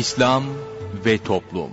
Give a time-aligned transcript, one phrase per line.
[0.00, 0.44] İslam
[1.04, 1.70] ve Toplum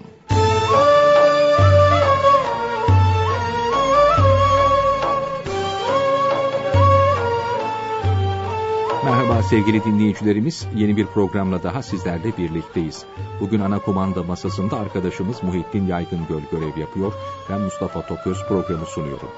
[9.06, 10.68] Merhaba sevgili dinleyicilerimiz.
[10.76, 13.06] Yeni bir programla daha sizlerle birlikteyiz.
[13.40, 17.14] Bugün ana kumanda masasında arkadaşımız Muhittin Yaygıngöl görev yapıyor.
[17.50, 19.30] Ben Mustafa Toköz programı sunuyorum.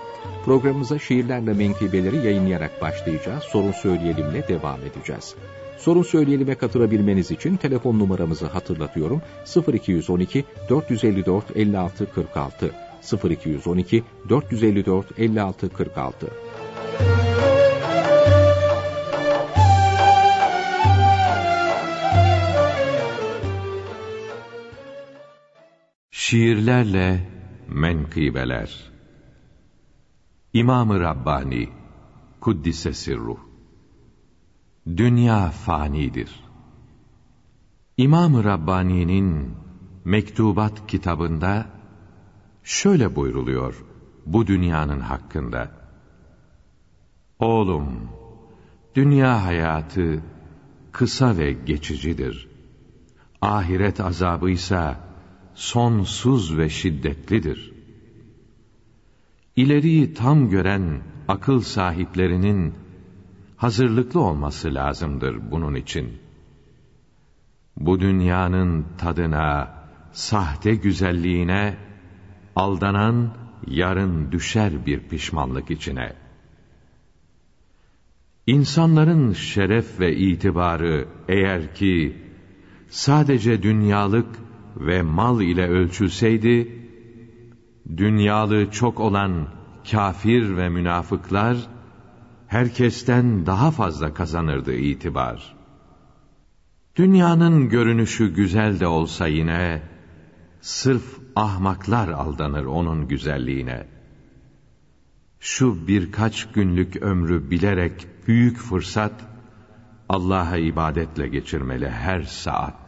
[0.46, 3.44] Programımıza şiirlerle menkıbeleri yayınlayarak başlayacağız.
[3.44, 5.36] Sorun söyleyelimle devam edeceğiz.
[5.80, 9.22] Sorun söyleyelim'e katılabilmeniz için telefon numaramızı hatırlatıyorum.
[9.74, 12.72] 0212 454 56 46
[13.30, 16.28] 0212 454 56 46
[26.12, 27.30] Şiirlerle
[27.68, 28.92] menkıbeler.
[30.54, 31.70] İmam-ı Rabbani
[32.42, 33.49] Kuddise Sirruh
[34.98, 36.40] Dünya fanidir.
[37.98, 39.54] İmam-ı Rabbani'nin
[40.06, 41.66] Mektubat kitabında
[42.64, 43.86] şöyle buyruluyor
[44.26, 45.72] bu dünyanın hakkında.
[47.40, 48.10] Oğlum,
[48.96, 50.24] dünya hayatı
[50.92, 52.50] kısa ve geçicidir.
[53.42, 55.00] Ahiret azabıysa
[55.56, 57.74] sonsuz ve şiddetlidir.
[59.56, 62.74] İleriyi tam gören akıl sahiplerinin
[63.60, 66.18] hazırlıklı olması lazımdır bunun için.
[67.78, 69.74] Bu dünyanın tadına,
[70.12, 71.78] sahte güzelliğine
[72.56, 73.34] aldanan
[73.68, 76.14] yarın düşer bir pişmanlık içine.
[78.48, 82.18] İnsanların şeref ve itibarı eğer ki
[82.90, 84.30] sadece dünyalık
[84.78, 86.88] ve mal ile ölçülseydi,
[87.98, 89.48] dünyalı çok olan
[89.92, 91.58] kafir ve münafıklar,
[92.50, 95.56] herkesten daha fazla kazanırdı itibar.
[96.96, 99.82] Dünyanın görünüşü güzel de olsa yine,
[100.62, 103.88] sırf ahmaklar aldanır onun güzelliğine.
[105.40, 109.14] Şu birkaç günlük ömrü bilerek büyük fırsat,
[110.10, 112.80] Allah'a ibadetle geçirmeli her saat.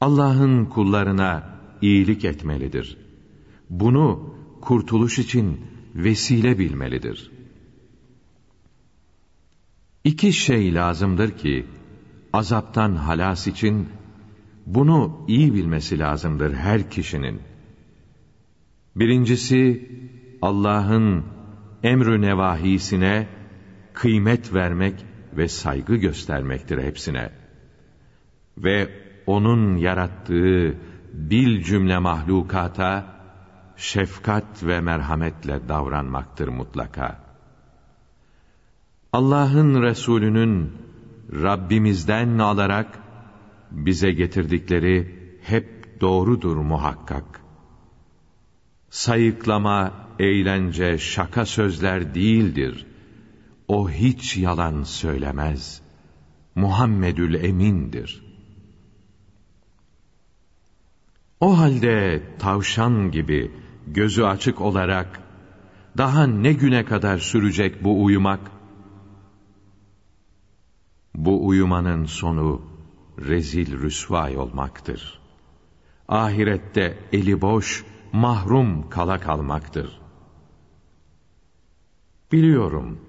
[0.00, 2.96] Allah'ın kullarına iyilik etmelidir.
[3.70, 5.60] Bunu kurtuluş için
[5.94, 7.33] vesile bilmelidir.
[10.04, 11.66] İki şey lazımdır ki,
[12.32, 13.88] azaptan halas için,
[14.66, 17.40] bunu iyi bilmesi lazımdır her kişinin.
[18.96, 19.88] Birincisi,
[20.42, 21.24] Allah'ın
[21.82, 23.28] emrü nevahisine
[23.92, 24.94] kıymet vermek
[25.36, 27.30] ve saygı göstermektir hepsine.
[28.58, 28.90] Ve
[29.26, 30.74] onun yarattığı
[31.12, 33.06] bil cümle mahlukata
[33.76, 37.23] şefkat ve merhametle davranmaktır mutlaka.
[39.14, 40.72] Allah'ın Resulü'nün
[41.32, 42.98] Rabbimizden alarak
[43.70, 44.96] bize getirdikleri
[45.42, 47.40] hep doğrudur muhakkak.
[48.90, 52.86] Sayıklama, eğlence, şaka sözler değildir.
[53.68, 55.82] O hiç yalan söylemez.
[56.54, 58.24] Muhammedül Emin'dir.''
[61.40, 63.52] O halde tavşan gibi
[63.86, 65.20] gözü açık olarak
[65.96, 68.53] daha ne güne kadar sürecek bu uyumak?
[71.14, 72.62] Bu uyumanın sonu
[73.18, 75.20] rezil rüsvay olmaktır.
[76.08, 80.00] Ahirette eli boş, mahrum kala kalmaktır.
[82.32, 83.00] Biliyorum,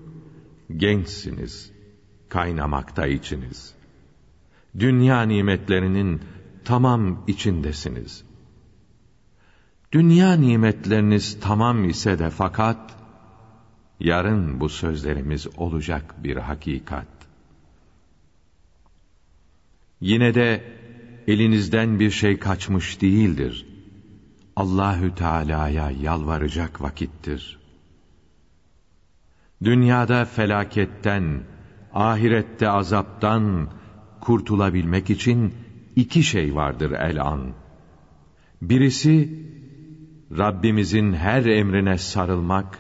[0.78, 1.72] gençsiniz,
[2.30, 3.76] kaynamakta içiniz.
[4.80, 6.22] Dünya nimetlerinin
[6.66, 8.24] tamam içindesiniz.
[9.92, 12.96] Dünya nimetleriniz tamam ise de fakat,
[14.00, 17.15] yarın bu sözlerimiz olacak bir hakikat.
[20.02, 20.64] Yine de
[21.28, 23.66] elinizden bir şey kaçmış değildir.
[24.56, 27.60] Allahü Teala'ya yalvaracak vakittir.
[29.64, 31.44] Dünyada felaketten,
[31.94, 33.70] ahirette azaptan
[34.22, 35.54] kurtulabilmek için
[35.96, 37.54] iki şey vardır el-an.
[38.62, 39.46] Birisi,
[40.38, 42.80] Rabbimizin her emrine sarılmak,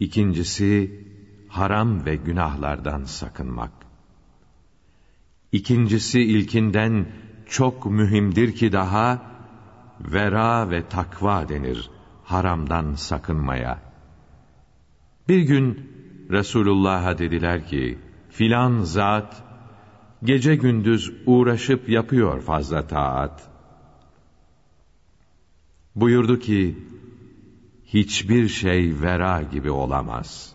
[0.00, 1.04] ikincisi,
[1.48, 3.83] haram ve günahlardan sakınmak.
[5.58, 7.06] İkincisi ilkinden
[7.46, 9.22] çok mühimdir ki daha,
[10.00, 11.90] vera ve takva denir
[12.24, 13.82] haramdan sakınmaya.
[15.28, 15.90] Bir gün
[16.30, 17.98] Resulullah'a dediler ki,
[18.28, 19.42] filan zat,
[20.24, 23.50] gece gündüz uğraşıp yapıyor fazla taat.
[25.94, 26.78] Buyurdu ki,
[27.84, 30.54] hiçbir şey vera gibi olamaz.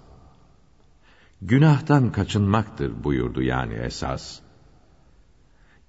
[1.41, 4.48] Günahtan kaçınmaktır buyurdu yani esas.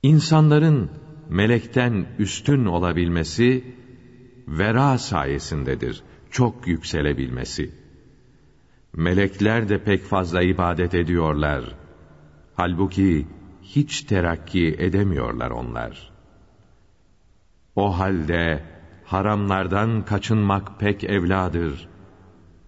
[0.03, 0.91] İnsanların
[1.29, 3.65] melekten üstün olabilmesi,
[4.49, 7.71] vera sayesindedir, çok yükselebilmesi.
[8.97, 11.77] Melekler de pek fazla ibadet ediyorlar.
[12.55, 13.27] Halbuki
[13.63, 16.13] hiç terakki edemiyorlar onlar.
[17.77, 18.65] O halde
[19.05, 21.89] haramlardan kaçınmak pek evladır.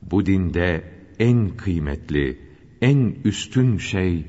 [0.03, 0.85] Bu dinde
[1.19, 2.39] en kıymetli,
[2.83, 4.27] en üstün şey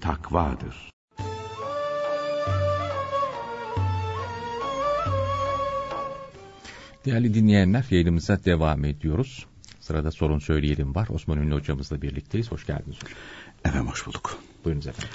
[0.00, 0.95] takvadır.
[7.06, 9.46] Değerli dinleyenler yayınımıza devam ediyoruz.
[9.80, 11.08] Sırada sorun söyleyelim var.
[11.10, 12.52] Osman Ünlü hocamızla birlikteyiz.
[12.52, 13.18] Hoş geldiniz hocam.
[13.64, 14.38] Efendim hoş bulduk.
[14.64, 15.10] Buyurunuz efendim.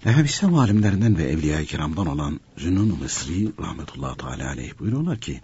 [0.00, 5.40] Efendim İslam alimlerinden ve Evliya-i Kiram'dan olan Zünnun Mısri rahmetullahi teala aleyh buyuruyorlar ki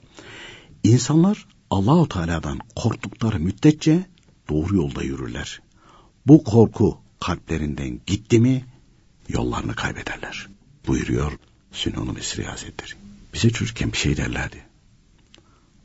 [0.82, 4.06] insanlar Allahu Teala'dan korktukları müddetçe
[4.48, 5.60] doğru yolda yürürler.
[6.26, 8.64] Bu korku kalplerinden gitti mi
[9.28, 10.48] yollarını kaybederler.
[10.86, 11.32] Buyuruyor
[12.12, 12.92] Mısri Hazretleri.
[13.34, 14.69] Bize çocukken bir şey derlerdi.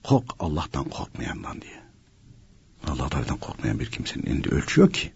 [0.08, 1.80] Kork Allah'tan korkmayandan diye.
[2.88, 5.12] Allah Teala'dan korkmayan bir kimsenin elinde ölçü yok ki.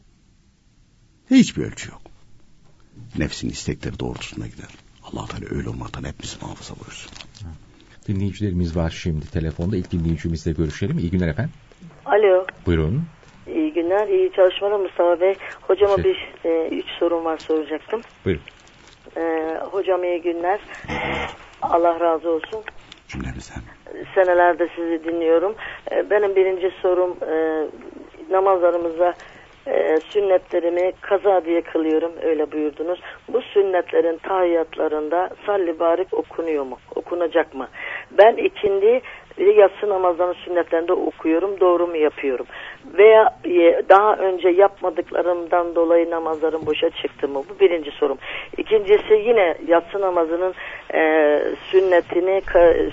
[1.32, 2.02] Hiçbir ölçü yok.
[3.18, 4.68] Nefsin istekleri doğrultusunda gider.
[5.04, 7.12] Allah Teala öyle olmaktan hepimizi muhafaza buyursun.
[8.08, 9.78] Dinleyicilerimiz var şimdi telefonda.
[9.78, 11.00] İlk dinleyicimizle görüşelim.
[11.00, 11.54] İyi günler efendim.
[12.06, 12.46] Alo.
[12.66, 13.04] Buyurun.
[13.48, 15.36] İyi günler, iyi çalışmalar Mustafa Bey.
[15.62, 18.02] Hocama Şey- bir e, üç sorum var soracaktım.
[18.26, 18.44] Buyurun.
[19.18, 19.22] E,
[19.72, 20.60] hocam iyi günler.
[21.62, 22.64] Allah razı olsun.
[23.08, 23.62] Cümlemizden.
[24.16, 25.56] Senelerde sizi dinliyorum.
[25.92, 27.68] E, benim birinci sorum e,
[28.30, 29.14] namazlarımıza
[29.68, 32.12] e, sünnetlerimi kaza diye kılıyorum.
[32.24, 33.00] Öyle buyurdunuz.
[33.28, 36.78] Bu sünnetlerin tahiyyatlarında salli barik okunuyor mu?
[36.96, 37.68] Okunacak mı?
[38.12, 39.02] Ben ikindi
[39.40, 41.60] ve yatsı namazlarının sünnetlerinde okuyorum.
[41.60, 42.46] Doğru mu yapıyorum?
[42.98, 47.44] Veya e, daha önce yapmadıklarımdan dolayı namazlarım boşa çıktı mı?
[47.50, 48.18] Bu birinci sorum.
[48.58, 50.54] İkincisi yine yatsı namazının
[50.94, 51.02] e,
[51.72, 52.42] sünnetini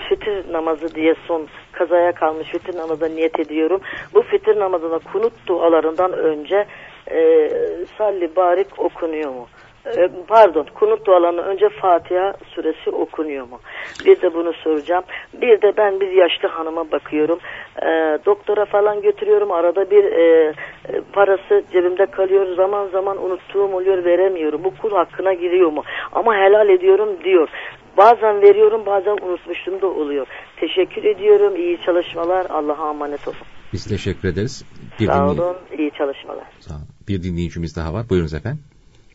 [0.09, 3.81] fitir namazı diye son kazaya kalmış fitir namazına niyet ediyorum.
[4.13, 6.65] Bu fitir namazına kunut dualarından önce
[7.11, 7.49] e,
[7.97, 9.47] salli barik okunuyor mu?
[9.85, 13.59] E, pardon kunut dualarından önce Fatiha suresi okunuyor mu?
[14.05, 15.03] Bir de bunu soracağım.
[15.41, 17.39] Bir de ben bir yaşlı hanıma bakıyorum.
[17.81, 17.85] E,
[18.25, 19.51] doktora falan götürüyorum.
[19.51, 20.53] Arada bir e,
[20.89, 22.55] e, parası cebimde kalıyor.
[22.55, 24.63] Zaman zaman unuttuğum oluyor veremiyorum.
[24.63, 25.83] Bu kul hakkına giriyor mu?
[26.11, 27.49] Ama helal ediyorum diyor.
[27.97, 30.27] Bazen veriyorum bazen unutmuştum da oluyor.
[30.59, 31.55] Teşekkür ediyorum.
[31.55, 32.45] İyi çalışmalar.
[32.49, 33.37] Allah'a emanet olun.
[33.73, 34.65] Biz teşekkür ederiz.
[34.99, 35.55] Bir, Sağ dinley- olun.
[35.77, 36.43] İyi çalışmalar.
[36.59, 36.87] Sağ olun.
[37.07, 38.09] Bir dinleyicimiz daha var.
[38.09, 38.59] Buyurunuz efendim.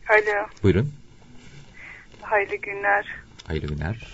[0.09, 0.91] Alo, Buyurun.
[2.21, 3.15] hayırlı günler.
[3.47, 4.11] Hayırlı günler.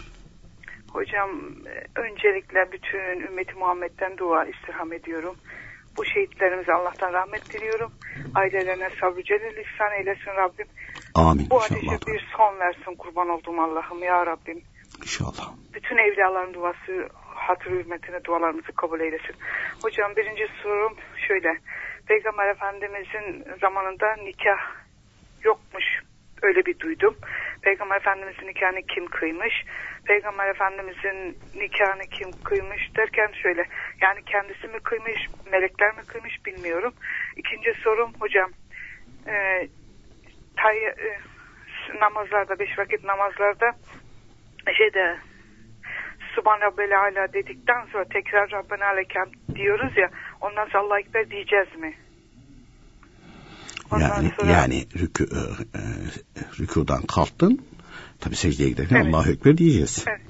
[0.94, 1.30] Hocam
[1.68, 5.36] e, öncelikle bütün ümmeti Muhammed'den dua istirham ediyorum.
[5.97, 7.91] Bu şehitlerimize Allah'tan rahmet diliyorum.
[8.36, 10.68] Ailelerine sabrı celil ihsan eylesin Rabbim.
[11.15, 11.94] Amin Bu inşallah.
[11.94, 14.62] ateşe bir son versin kurban olduğum Allah'ım ya Rabbim.
[15.01, 15.53] İnşallah.
[15.74, 19.36] Bütün evliyaların duası hatır hürmetine dualarımızı kabul eylesin.
[19.83, 20.95] Hocam birinci sorum
[21.27, 21.57] şöyle.
[22.07, 24.59] Peygamber Efendimizin zamanında nikah
[25.44, 25.86] yokmuş.
[26.41, 27.15] Öyle bir duydum.
[27.62, 29.65] Peygamber Efendimizin nikahını kim kıymış?
[30.06, 33.65] Peygamber Efendimizin nikahını kim kıymış derken şöyle.
[34.01, 36.93] Yani kendisi mi kıymış, melekler mi kıymış bilmiyorum.
[37.36, 38.51] İkinci sorum hocam.
[39.27, 39.67] E,
[40.58, 41.19] tay, e,
[42.00, 43.75] namazlarda, beş vakit namazlarda
[44.77, 45.17] şeyde
[46.36, 50.10] Subhan Rabbel Ala dedikten sonra tekrar Rabbena Alekem diyoruz ya
[50.41, 51.93] ondan sonra Allah Ekber diyeceğiz mi?
[53.98, 55.39] Yani sonra- yani rükü, e,
[55.77, 55.81] e,
[56.60, 57.65] rükudan kalktın.
[58.19, 59.13] Tabi secdeye giderken Evet.
[59.13, 60.05] Allahu Ekber diyeceğiz.
[60.10, 60.22] Evet.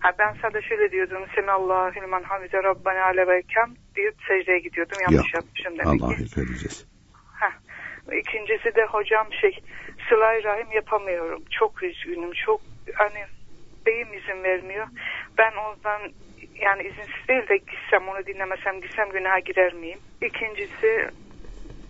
[0.00, 1.22] Ha, ben sadece şöyle diyordum.
[1.34, 4.98] Semallahü limen hamide Rabbena Alekem deyip secdeye gidiyordum.
[5.00, 5.34] Yanlış Yok.
[5.34, 6.12] yapmışım demek Allahu.
[6.12, 6.84] Ekber diyeceğiz.
[7.40, 7.54] Heh.
[8.20, 9.58] İkincisi de hocam şey
[10.08, 11.42] sıla rahim yapamıyorum.
[11.50, 12.32] Çok üzgünüm.
[12.46, 12.60] Çok
[12.94, 13.24] hani
[13.86, 14.86] beyim izin vermiyor.
[15.38, 16.00] Ben ondan
[16.60, 19.98] yani izinsiz değil de gitsem onu dinlemesem gitsem günaha girer miyim?
[20.22, 21.10] İkincisi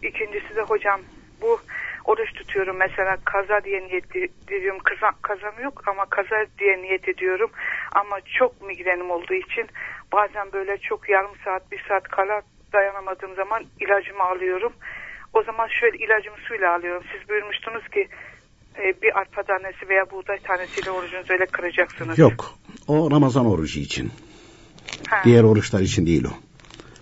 [0.03, 1.01] ikincisi de hocam
[1.43, 1.61] bu
[2.05, 4.81] oruç tutuyorum mesela kaza diye niyet ediyorum.
[4.85, 7.51] Kaza, kazam yok ama kaza diye niyet ediyorum.
[7.93, 9.67] Ama çok migrenim olduğu için
[10.13, 14.73] bazen böyle çok yarım saat bir saat kala dayanamadığım zaman ilacımı alıyorum.
[15.35, 17.03] O zaman şöyle ilacımı suyla alıyorum.
[17.13, 18.09] Siz buyurmuştunuz ki
[18.79, 22.19] e, bir arpa tanesi veya buğday tanesiyle orucunuzu öyle kıracaksınız.
[22.19, 22.55] Yok.
[22.89, 24.11] O Ramazan orucu için.
[25.09, 26.48] Ha, Diğer oruçlar için değil o.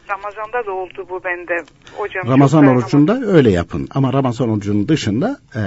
[0.08, 1.64] Ramazan'da da oldu bu bende.
[1.96, 3.88] Hocam Ramazan orucunda öyle yapın.
[3.94, 5.60] Ama Ramazan orucunun dışında e,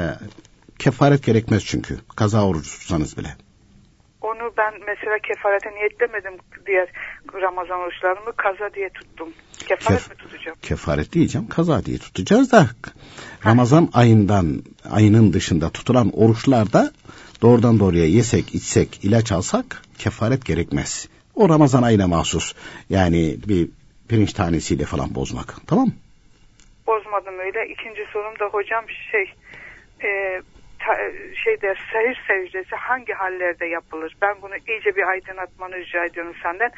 [0.80, 1.98] kefaret gerekmez çünkü.
[2.16, 3.28] Kaza orucu tutsanız bile.
[4.22, 6.34] Onu ben mesela kefarete niyetlemedim
[6.66, 6.90] diğer
[7.34, 9.30] Ramazan oruçlarımı kaza diye tuttum.
[9.68, 10.58] Kefaret Kef- mi tutacağım?
[10.62, 11.48] Kefaret diyeceğim.
[11.48, 12.68] Kaza diye tutacağız da
[13.46, 16.92] Ramazan ayından ayının dışında tutulan oruçlarda
[17.42, 21.08] doğrudan doğruya yesek, içsek, ilaç alsak kefaret gerekmez.
[21.36, 22.54] O Ramazan ayına mahsus.
[22.90, 23.70] Yani bir
[24.10, 25.48] pirinç tanesiyle falan bozmak.
[25.68, 25.94] Tamam mı?
[26.88, 27.68] Bozmadım öyle.
[27.68, 29.34] İkinci sorum da hocam şey
[30.04, 30.42] e,
[30.80, 30.94] ta,
[31.44, 34.18] şey der sahir secdesi hangi hallerde yapılır?
[34.22, 36.72] Ben bunu iyice bir aydınlatmanı rica ediyorum senden.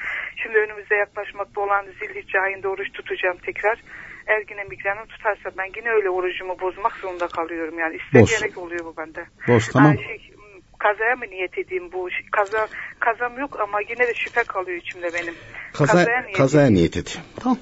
[0.44, 3.80] Şimdi önümüzde yaklaşmakta olan zilhicce ayında oruç tutacağım tekrar.
[4.28, 7.80] Eğer yine migrenim tutarsa ben yine öyle orucumu bozmak zorunda kalıyorum.
[7.80, 9.26] Yani istemeyerek oluyor bu bende.
[9.48, 9.96] Boz tamam.
[9.96, 10.32] Ha, şey,
[10.80, 12.10] kazaya mı niyet edeyim bu?
[12.32, 12.68] Kaza,
[13.00, 15.36] kazam yok ama yine de şüphe kalıyor içimde benim.
[15.74, 17.20] Kaza, Kazaya niyet kazaya niyet et.
[17.40, 17.58] Tamam.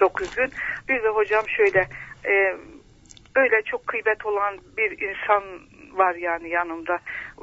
[0.00, 0.52] 9 gün.
[0.88, 1.88] Bir de hocam şöyle
[2.24, 2.56] e,
[3.36, 5.42] böyle çok kıybet olan bir insan
[5.92, 6.98] var yani yanımda.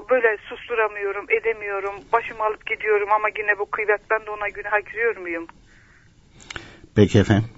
[0.09, 1.95] Böyle susturamıyorum, edemiyorum.
[2.13, 5.47] Başımı alıp gidiyorum ama yine bu kıybet ben de ona günah giriyor muyum?
[6.95, 7.49] Peki efendim.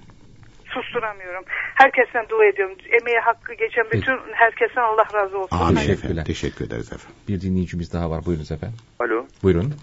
[0.65, 1.43] Susturamıyorum.
[1.75, 2.77] Herkesten dua ediyorum.
[3.01, 5.57] Emeğe hakkı geçen bütün herkesten Allah razı olsun.
[5.57, 6.03] Amin Teşekkürler.
[6.03, 6.23] efendim.
[6.23, 7.15] Teşekkür ederiz efendim.
[7.27, 8.25] Bir dinleyicimiz daha var.
[8.25, 8.77] Buyurunuz efendim.
[8.99, 9.25] Alo.
[9.43, 9.73] Buyurun.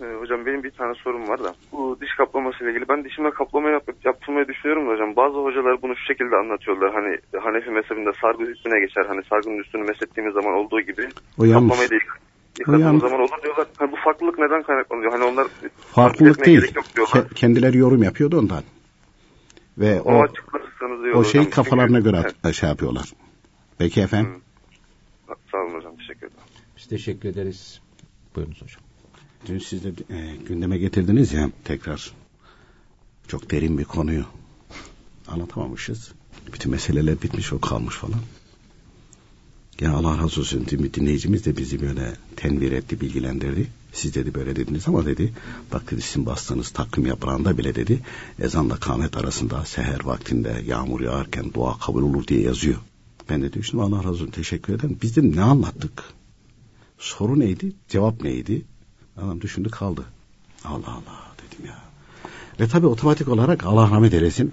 [0.00, 1.54] Ee, hocam benim bir tane sorum var da.
[1.72, 2.88] Bu diş kaplaması ile ilgili.
[2.88, 5.16] Ben dişime kaplama yap yaptırmayı düşünüyorum da hocam.
[5.16, 6.92] Bazı hocalar bunu şu şekilde anlatıyorlar.
[6.94, 9.04] Hani Hanefi mezhebinde sargı üstüne geçer.
[9.08, 11.08] Hani sargının üstünü meslettiğimiz zaman olduğu gibi.
[11.38, 11.42] O.
[11.42, 12.20] Kaplamayı da yık-
[12.58, 13.66] yıkadığımız zaman olur diyorlar.
[13.78, 15.12] Hani bu farklılık neden kaynaklanıyor?
[15.12, 16.60] Hani onlar Farklılık değil.
[16.60, 17.14] gerek yok diyorlar.
[17.30, 18.62] Ke- kendileri yorum yapıyordu ondan.
[19.78, 20.26] Ve O o,
[21.14, 21.50] o şey hocam.
[21.50, 22.34] kafalarına göre Evet.
[22.44, 23.04] at- şey yapıyorlar.
[23.78, 24.42] Peki efendim.
[25.52, 25.96] Sağ olun hocam.
[25.96, 26.40] Teşekkür ederim.
[26.76, 27.80] Biz teşekkür ederiz.
[28.36, 28.89] Buyurunuz hocam.
[29.46, 32.12] Dün siz de e, gündeme getirdiniz ya tekrar.
[33.28, 34.24] Çok derin bir konuyu
[35.28, 36.12] anlatamamışız.
[36.52, 38.20] Bütün meseleler bitmiş o kalmış falan.
[39.80, 43.66] Ya Allah razı olsun tüm dinleyicimiz de bizi böyle tenvir etti, bilgilendirdi.
[43.92, 45.32] Siz dedi böyle dediniz ama dedi
[45.72, 48.00] bak dedi sizin bastığınız takvim yaprağında bile dedi
[48.38, 52.78] ezanla kâmet arasında seher vaktinde yağmur yağarken dua kabul olur diye yazıyor.
[53.30, 54.98] Ben de düşündüm Allah razı olsun teşekkür ederim.
[55.02, 56.04] Biz de ne anlattık?
[56.98, 57.72] Soru neydi?
[57.88, 58.64] Cevap neydi?
[59.24, 60.04] Adam düşündü kaldı.
[60.64, 61.78] Allah Allah dedim ya.
[62.60, 64.52] Ve tabii otomatik olarak Allah rahmet eylesin.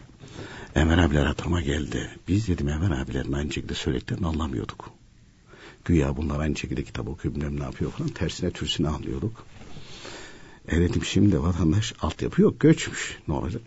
[0.75, 2.09] Emre abiler hatırıma geldi.
[2.27, 4.89] Biz dedim Emre abilerin aynı şekilde söylediklerini anlamıyorduk.
[5.85, 8.09] Güya bunlar aynı şekilde kitap okuyup ne yapıyor falan.
[8.09, 9.45] Tersine türsüne anlıyorduk.
[10.67, 13.17] E dedim şimdi vatandaş altyapı yok göçmüş.
[13.27, 13.61] Ne olacak?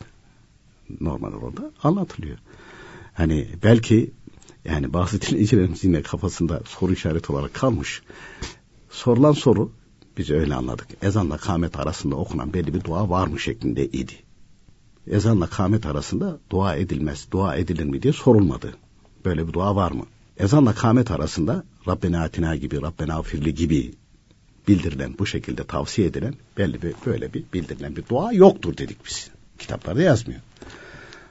[1.00, 2.38] Normal orada anlatılıyor.
[3.14, 4.10] Hani belki
[4.64, 8.02] yani bazı dinleyicilerimiz yine kafasında soru işareti olarak kalmış.
[8.90, 9.72] Sorulan soru
[10.20, 10.86] biz öyle anladık.
[11.02, 14.12] Ezanla kâmet arasında okunan belli bir dua var mı şeklinde idi.
[15.06, 18.74] Ezanla kâmet arasında dua edilmez, dua edilir mi diye sorulmadı.
[19.24, 20.04] Böyle bir dua var mı?
[20.38, 23.94] Ezanla kâmet arasında Rabbena atina gibi, Rabbena firli gibi
[24.68, 29.30] bildirilen, bu şekilde tavsiye edilen belli bir böyle bir bildirilen bir dua yoktur dedik biz.
[29.58, 30.40] Kitaplarda yazmıyor.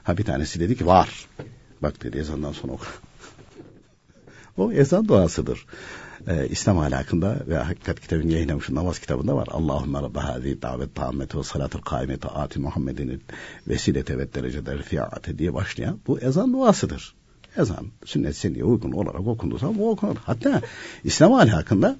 [0.02, 1.26] Ha bir tanesi dedi ki var.
[1.82, 2.86] Bak dedi ezandan sonra oku.
[4.56, 5.66] o ezan duasıdır.
[6.28, 9.48] Ee, İslam ahlakında ve Hakikat kitabının yayınlamış namaz kitabında var.
[9.50, 13.22] Allahümme Rabbe hâzi davet tammeti ve salatul kaimeti ati Muhammed'in
[13.68, 17.14] vesilete ve derecede rifiate diye başlayan bu ezan duasıdır.
[17.56, 20.16] Ezan sünnet seneye uygun olarak okunduğu zaman bu okunur.
[20.24, 20.62] Hatta
[21.04, 21.96] İslam ahlakında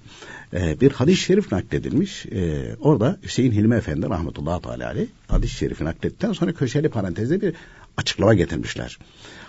[0.52, 2.26] e, bir hadis-i şerif nakledilmiş.
[2.26, 4.94] E, orada Hüseyin Hilmi Efendi rahmetullahi teala
[5.28, 7.54] hadis-i şerifi naklettikten sonra köşeli parantezde bir
[7.96, 8.98] açıklama getirmişler.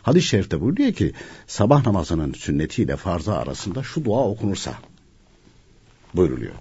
[0.03, 1.13] Hadis-i şerifte buyuruyor ki
[1.48, 4.74] sabah namazının sünnetiyle farzı arasında şu dua okunursa
[6.13, 6.53] buyruluyor.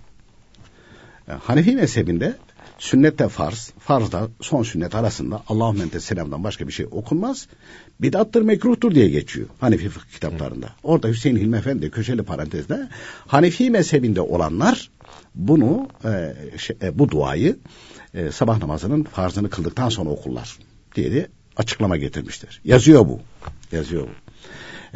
[1.28, 2.36] E, Hanefi mezhebinde
[2.78, 7.48] sünnette farz, farzda son sünnet arasında Allahümme ente selamdan başka bir şey okunmaz.
[8.00, 10.70] Bidattır mekruhtur diye geçiyor Hanefi fıkıh kitaplarında.
[10.82, 12.88] Orada Hüseyin Hilmi Efendi köşeli parantezde
[13.26, 14.90] Hanefi mezhebinde olanlar
[15.34, 17.56] bunu e, şey, e, bu duayı
[18.14, 20.58] e, sabah namazının farzını kıldıktan sonra okurlar
[20.94, 21.28] diye de
[21.60, 22.60] açıklama getirmiştir.
[22.64, 23.20] Yazıyor bu.
[23.72, 24.10] Yazıyor bu.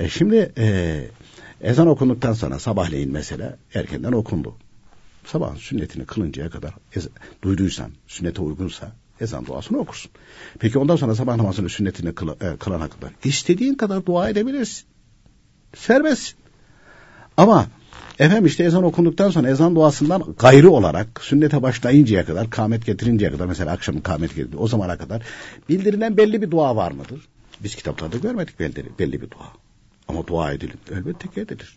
[0.03, 0.67] E, şimdi e,
[1.61, 4.55] ezan okunduktan sonra sabahleyin mesela erkenden okundu.
[5.25, 7.09] Sabahın sünnetini kılıncaya kadar ez-
[7.43, 10.11] duyduysan, sünnete uygunsa ezan duasını okursun.
[10.59, 14.85] Peki ondan sonra sabah namazının sünnetini kıl- e, kılana kadar istediğin kadar dua edebilirsin.
[15.77, 16.35] Serbestsin.
[17.37, 17.67] Ama
[18.19, 23.47] efendim işte ezan okunduktan sonra ezan duasından gayrı olarak sünnete başlayıncaya kadar, kâmet getirinceye kadar
[23.47, 25.23] mesela akşam kâmet getirdi o zamana kadar
[25.69, 27.29] bildirilen belli bir dua var mıdır?
[27.61, 29.53] Biz kitaplarda görmedik belli, belli bir dua.
[30.09, 30.77] Ama dua edilir.
[30.93, 31.77] Elbette ki edilir.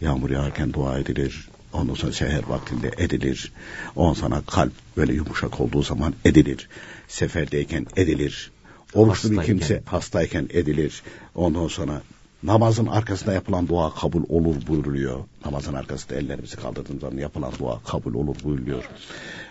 [0.00, 1.48] Yağmur yağarken dua edilir.
[1.72, 3.52] Ondan sonra seher vaktinde edilir.
[3.96, 6.68] Ondan sonra kalp böyle yumuşak olduğu zaman edilir.
[7.08, 8.50] Seferdeyken edilir.
[8.94, 9.58] Oruçlu bir Hastayken.
[9.58, 11.02] kimse hastayken edilir.
[11.34, 12.02] Ondan sonra
[12.42, 15.20] namazın arkasında yapılan dua kabul olur buyuruluyor.
[15.44, 18.84] Namazın arkasında ellerimizi kaldırdığımız zaman yapılan dua kabul olur buyuruluyor.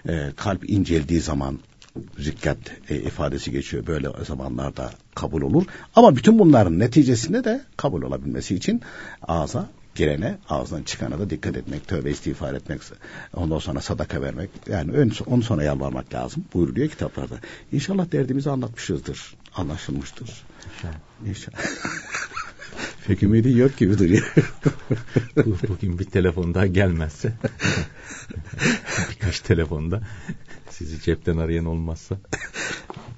[0.10, 1.60] Ee, kalp inceldiği zaman
[2.20, 2.58] zikkat
[2.89, 3.88] e, ifadesi geçiyor.
[3.88, 5.65] Böyle zamanlarda kabul olur.
[5.96, 8.82] Ama bütün bunların neticesinde de kabul olabilmesi için
[9.22, 12.82] ağza girene ağzından çıkana da dikkat etmek, tövbe istiğfar etmek,
[13.34, 14.50] ondan sonra sadaka vermek.
[14.70, 17.36] Yani ön, onu sonra yalvarmak lazım buyuruluyor kitaplarda.
[17.72, 20.44] İnşallah derdimizi anlatmışızdır, anlaşılmıştır.
[20.75, 20.96] İnşallah.
[21.25, 21.58] İnşallah.
[23.07, 24.33] Pek ümidi yok gibi duruyor.
[25.69, 27.33] Bugün bir telefon daha gelmezse
[29.09, 30.01] birkaç telefonda
[30.69, 32.17] sizi cepten arayan olmazsa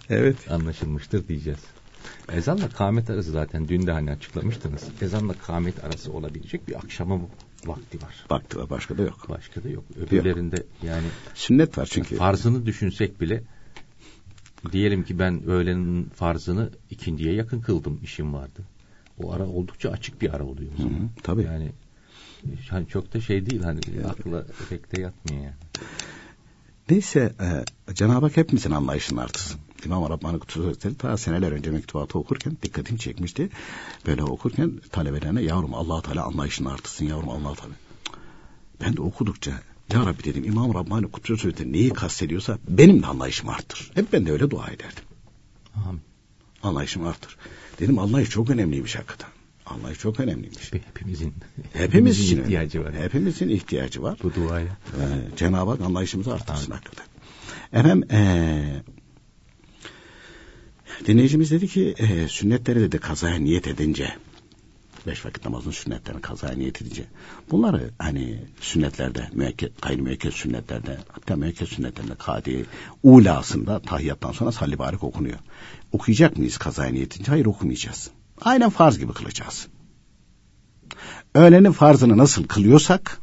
[0.10, 1.60] evet anlaşılmıştır diyeceğiz.
[2.32, 4.84] Ezanla kâmet arası zaten dün de hani açıklamıştınız.
[5.01, 7.20] Ezanla kâmet arası olabilecek bir akşama
[7.65, 8.25] vakti var.
[8.29, 9.29] Vakti var başka da yok.
[9.29, 9.84] Başka da yok.
[9.96, 10.65] Öbürlerinde yok.
[10.84, 12.15] yani sünnet var çünkü.
[12.15, 13.44] Farzını düşünsek bile
[14.72, 18.62] diyelim ki ben öğlenin farzını ikindiye yakın kıldım işim vardı.
[19.24, 20.94] O ara oldukça açık bir ara oluyor o zaman.
[20.94, 21.44] Hı hı, tabii.
[21.44, 21.72] Yani
[22.70, 25.56] hani çok da şey değil hani akla pek de yatmıyor yani.
[26.90, 27.34] Neyse
[27.90, 29.60] e, Cenab-ı Hak hepimizin anlayışını artırsın.
[29.86, 33.50] İmam Rabbani Kutusu Hazretleri ta seneler önce mektubatı okurken dikkatimi çekmişti.
[34.06, 37.74] Böyle okurken talebelerine yavrum allah Teala anlayışını artırsın yavrum allah Teala.
[38.82, 39.52] Ben de okudukça
[39.94, 43.92] ya Rabbi dedim İmam Rabbani Kutusu Hazretleri neyi kastediyorsa benim de anlayışımı arttır.
[43.94, 45.04] Hep ben de öyle dua ederdim.
[45.88, 46.02] Amin.
[46.64, 47.38] Anlayışımı arttır.
[47.79, 49.29] Dedim anlayış çok önemliymiş hakikaten.
[49.65, 50.74] Anlayış çok önemliymiş.
[50.74, 51.34] Hepimizin,
[51.74, 52.93] hepimizin için ihtiyacı var.
[52.96, 54.19] Hepimizin ihtiyacı var.
[54.24, 54.65] Bu duaya.
[54.65, 57.05] Ee, Cenab-ı Hak anlayışımızı artırsın hakikaten.
[57.74, 58.84] Efendim ee,
[61.05, 64.13] dinleyicimiz dedi ki e, sünnetleri dedi kazaya niyet edince
[65.08, 67.06] beş vakit namazın sünnetlerini kazaya niyet edince
[67.52, 72.66] bunları hani sünnetlerde müekket, gayri müekket sünnetlerde hatta müekket sünnetlerinde kadi
[73.04, 75.38] ulasında tahiyyattan sonra salli barik okunuyor.
[75.92, 77.32] Okuyacak mıyız kazaya niyet edince?
[77.32, 78.10] Hayır okumayacağız.
[78.42, 79.68] Aynen farz gibi kılacağız.
[81.36, 83.22] Öğlenin farzını nasıl kılıyorsak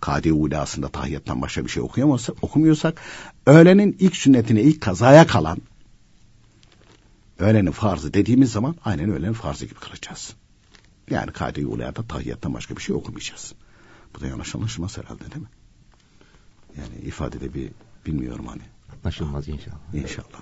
[0.00, 3.00] kadi ulasında tahiyyattan başka bir şey okuyamazsak, okumuyorsak
[3.46, 5.58] öğlenin ilk sünnetine ilk kazaya kalan
[7.38, 10.34] öğlenin farzı dediğimiz zaman aynen öğlenin farzı gibi kılacağız.
[11.10, 13.54] Yani kadi ulada tahiyyattan başka bir şey okumayacağız.
[14.16, 15.48] Bu da yanlış anlaşılmaz herhalde değil mi?
[16.76, 17.70] Yani ifadede bir
[18.06, 18.62] bilmiyorum hani.
[18.92, 19.94] Anlaşılmaz inşallah.
[19.94, 20.40] İnşallah.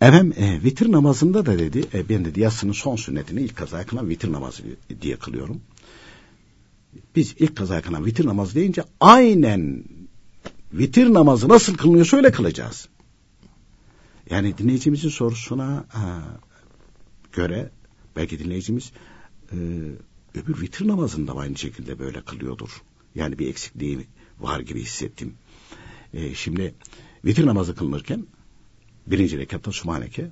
[0.00, 4.08] Efendim e, vitir namazında da dedi e, ben dedi yatsının son sünnetini ilk kazaya kılan
[4.08, 4.62] vitir namazı
[5.00, 5.60] diye kılıyorum.
[7.16, 9.84] Biz ilk kazaya kılan vitir namazı deyince aynen
[10.72, 12.88] vitir namazı nasıl kılınıyorsa öyle kılacağız.
[14.30, 16.22] Yani dinleyicimizin sorusuna ha,
[17.32, 17.70] göre
[18.16, 18.92] belki dinleyicimiz
[19.52, 19.58] e,
[20.38, 22.82] öbür vitir namazında aynı şekilde böyle kılıyordur.
[23.14, 24.06] Yani bir eksikliği
[24.40, 25.34] var gibi hissettim.
[26.14, 26.74] E, şimdi
[27.24, 28.26] vitir namazı kılınırken
[29.06, 30.30] birinci rekatta Sübhaneke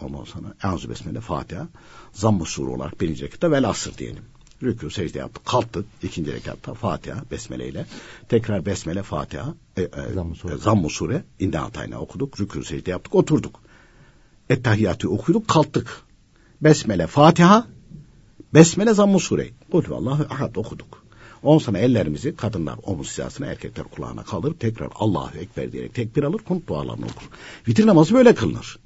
[0.00, 1.68] ondan sonra Enzu Besmele Fatiha
[2.12, 4.24] zamm-ı sure olarak birinci rekatta vel asır diyelim.
[4.62, 5.46] Rükû secde yaptık.
[5.46, 5.86] Kalktık.
[6.02, 7.86] ikinci rekatta Fatiha Besmele ile.
[8.28, 11.24] Tekrar Besmele Fatiha e, e, Zamm-ı sure, zamm sure
[11.96, 12.34] okuduk.
[12.34, 13.14] Rükû secde yaptık.
[13.14, 13.60] Oturduk.
[14.50, 15.48] Ettehiyyatı okuduk.
[15.48, 16.02] Kalktık.
[16.60, 17.66] Besmele Fatiha
[18.54, 19.48] Besmele Zamm-ı sure.
[19.72, 21.04] Kul Allahu ahad okuduk.
[21.42, 24.54] On sonra ellerimizi kadınlar omuz hizasına erkekler kulağına kalır.
[24.54, 26.38] Tekrar Allahu Ekber diyerek tekbir alır.
[26.38, 27.28] Kunut dualarını okur.
[27.68, 28.78] Vitir namazı böyle kılınır.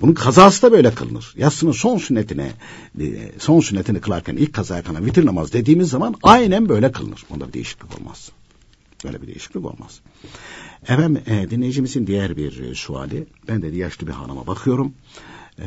[0.00, 1.34] Bunun kazası da böyle kılınır.
[1.36, 2.52] Yatsının son sünnetine,
[3.00, 7.24] e, son sünnetini kılarken ilk kazaya kalan vitir namaz dediğimiz zaman aynen böyle kılınır.
[7.30, 8.30] Bunda bir değişiklik olmaz.
[9.04, 10.00] Böyle bir değişiklik olmaz.
[10.82, 13.26] Efendim e, dinleyicimizin diğer bir e, suali.
[13.48, 14.94] Ben dedi yaşlı bir hanıma bakıyorum.
[15.58, 15.64] Ee,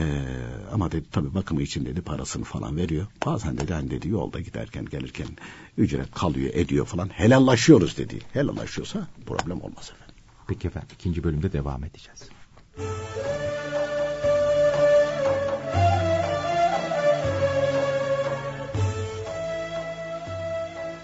[0.73, 3.07] ama dedi tabii bakımı için dedi parasını falan veriyor.
[3.25, 5.27] Bazen dedi hani dedi yolda giderken gelirken
[5.77, 7.09] ücret kalıyor ediyor falan.
[7.09, 8.19] Helallaşıyoruz dedi.
[8.33, 10.15] Helallaşıyorsa problem olmaz efendim.
[10.47, 12.29] Peki efendim ikinci bölümde devam edeceğiz.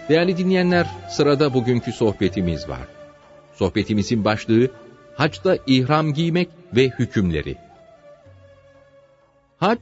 [0.09, 2.87] Değerli dinleyenler, sırada bugünkü sohbetimiz var.
[3.55, 4.71] Sohbetimizin başlığı,
[5.15, 7.57] Haçta ihram giymek ve hükümleri.
[9.61, 9.81] Hac,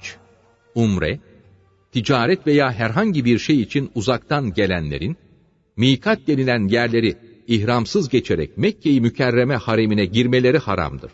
[0.76, 1.20] umre,
[1.92, 5.18] ticaret veya herhangi bir şey için uzaktan gelenlerin,
[5.78, 11.12] mikat denilen yerleri ihramsız geçerek Mekke-i Mükerreme haremine girmeleri haramdır.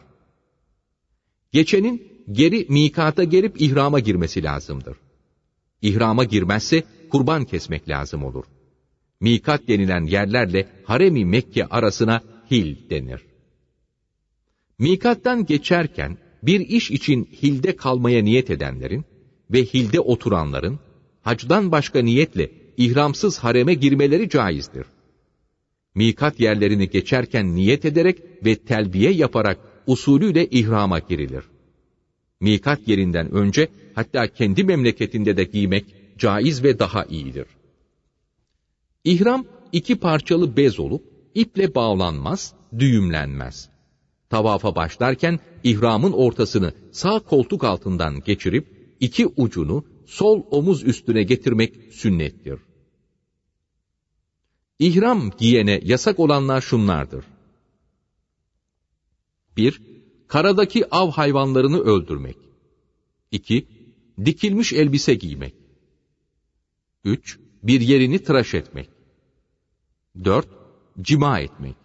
[1.51, 4.97] Geçenin geri mikata gelip ihrama girmesi lazımdır.
[5.82, 8.45] İhrama girmezse kurban kesmek lazım olur.
[9.19, 13.21] Mikat denilen yerlerle haremi Mekke arasına hil denir.
[14.80, 19.05] Mikattan geçerken bir iş için hilde kalmaya niyet edenlerin
[19.51, 20.79] ve hilde oturanların
[21.21, 24.86] hacdan başka niyetle ihramsız hareme girmeleri caizdir.
[25.95, 31.43] Mikat yerlerini geçerken niyet ederek ve telbiye yaparak usulüyle ihrama girilir.
[32.39, 37.45] Mikat yerinden önce hatta kendi memleketinde de giymek caiz ve daha iyidir.
[39.03, 41.03] İhram iki parçalı bez olup
[41.36, 43.69] iple bağlanmaz, düğümlenmez.
[44.36, 48.67] Tavafa başlarken ihramın ortasını sağ koltuk altından geçirip
[49.00, 52.60] iki ucunu sol omuz üstüne getirmek sünnettir.
[54.80, 57.26] İhram giyene yasak olanlar şunlardır.
[59.58, 59.82] 1.
[60.28, 62.38] Karadaki av hayvanlarını öldürmek.
[63.32, 63.67] 2.
[64.26, 65.54] Dikilmiş elbise giymek.
[67.04, 67.39] 3.
[67.63, 68.89] Bir yerini tıraş etmek.
[70.24, 70.48] 4.
[71.02, 71.76] Cima etmek.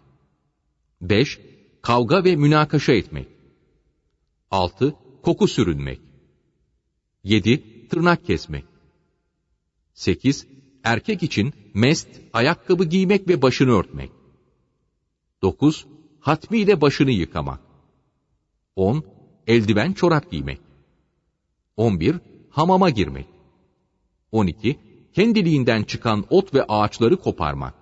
[1.01, 1.39] 5.
[1.81, 3.27] Kavga ve münakaşa etmek.
[4.51, 4.95] 6.
[5.21, 5.99] Koku sürünmek.
[7.23, 7.87] 7.
[7.89, 8.65] Tırnak kesmek.
[9.93, 10.47] 8.
[10.83, 14.11] Erkek için mest, ayakkabı giymek ve başını örtmek.
[15.41, 15.85] 9.
[16.19, 17.59] Hatmiyle başını yıkamak.
[18.75, 19.03] 10.
[19.47, 20.61] Eldiven çorap giymek.
[21.77, 22.15] 11.
[22.49, 23.27] Hamama girmek.
[24.31, 24.79] 12.
[25.13, 27.73] Kendiliğinden çıkan ot ve ağaçları koparmak.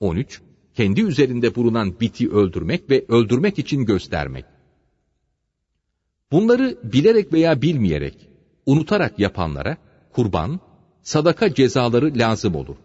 [0.00, 0.42] 13.
[0.80, 4.44] Kendi üzerinde bulunan biti öldürmek ve öldürmek için göstermek.
[6.32, 8.28] Bunları bilerek veya bilmeyerek,
[8.66, 9.76] unutarak yapanlara
[10.12, 10.60] kurban,
[11.02, 12.76] sadaka cezaları lazım olur.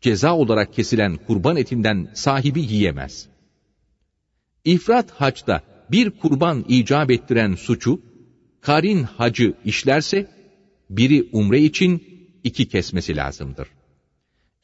[0.00, 3.28] Ceza olarak kesilen kurban etinden sahibi yiyemez.
[4.64, 8.00] İfrat haçta bir kurban icap ettiren suçu,
[8.60, 10.26] karin hacı işlerse,
[10.90, 12.02] biri umre için
[12.44, 13.68] iki kesmesi lazımdır.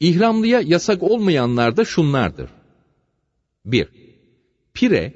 [0.01, 2.51] İhramlıya yasak olmayanlar da şunlardır.
[3.65, 3.89] 1.
[4.75, 5.15] Pire,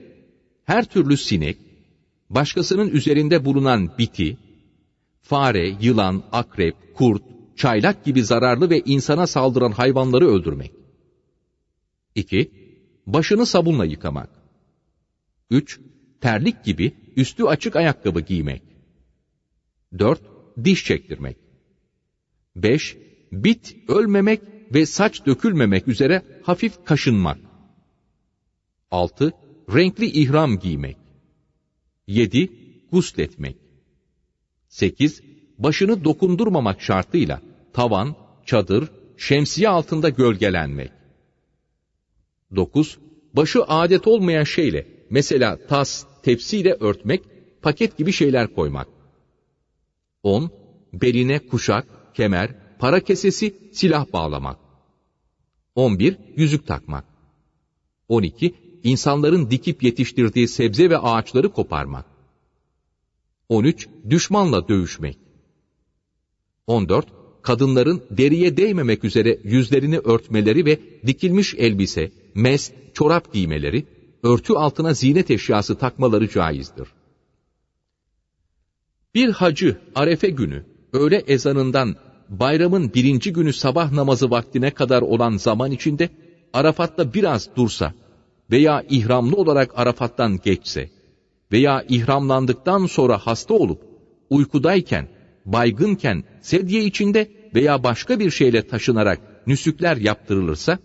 [0.65, 1.59] her türlü sinek,
[2.31, 4.39] başkasının üzerinde bulunan biti,
[5.23, 7.23] fare, yılan, akrep, kurt,
[7.57, 10.73] çaylak gibi zararlı ve insana saldıran hayvanları öldürmek.
[12.15, 12.51] 2.
[13.07, 14.31] Başını sabunla yıkamak.
[15.51, 15.81] 3.
[16.21, 18.63] Terlik gibi üstü açık ayakkabı giymek.
[19.99, 20.23] 4.
[20.65, 21.37] Diş çektirmek.
[22.57, 22.97] 5.
[23.33, 27.39] Bit ölmemek ve saç dökülmemek üzere hafif kaşınmak.
[28.91, 29.33] 6.
[29.75, 30.97] Renkli ihram giymek.
[32.07, 32.51] 7.
[32.93, 33.57] Gusletmek.
[34.69, 35.23] 8.
[35.59, 37.41] Başını dokundurmamak şartıyla
[37.73, 40.93] tavan, çadır, şemsiye altında gölgelenmek.
[42.57, 42.99] 9.
[43.35, 47.23] Başı adet olmayan şeyle, mesela tas, tepsiyle örtmek,
[47.63, 48.89] paket gibi şeyler koymak.
[50.23, 50.51] 10.
[50.93, 54.62] Beline kuşak, kemer, para kesesi, silah bağlamak.
[55.75, 56.17] 11.
[56.37, 57.05] Yüzük takmak.
[58.09, 58.55] 12.
[58.83, 62.07] İnsanların dikip yetiştirdiği sebze ve ağaçları koparmak.
[63.49, 63.89] 13.
[64.11, 65.19] Düşmanla dövüşmek.
[66.67, 67.07] 14.
[67.43, 73.87] Kadınların deriye değmemek üzere yüzlerini örtmeleri ve dikilmiş elbise, mest, çorap giymeleri,
[74.23, 76.89] örtü altına zinet eşyası takmaları caizdir.
[79.15, 81.97] Bir hacı arefe günü öğle ezanından
[82.41, 86.09] bayramın birinci günü sabah namazı vaktine kadar olan zaman içinde
[86.53, 87.93] Arafat'ta biraz dursa
[88.51, 90.91] veya ihramlı olarak Arafat'tan geçse
[91.53, 93.81] veya ihramlandıktan sonra hasta olup
[94.31, 95.09] uykudayken,
[95.47, 100.79] baygınken sedye içinde veya başka bir şeyle taşınarak nüsükler yaptırılırsa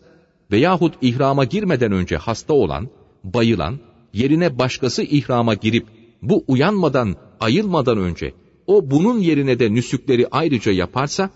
[0.52, 2.90] veyahut ihrama girmeden önce hasta olan,
[3.24, 3.80] bayılan,
[4.14, 5.88] yerine başkası ihrama girip
[6.22, 8.34] bu uyanmadan, ayılmadan önce
[8.68, 11.30] o bunun yerine de nüsükleri ayrıca yaparsa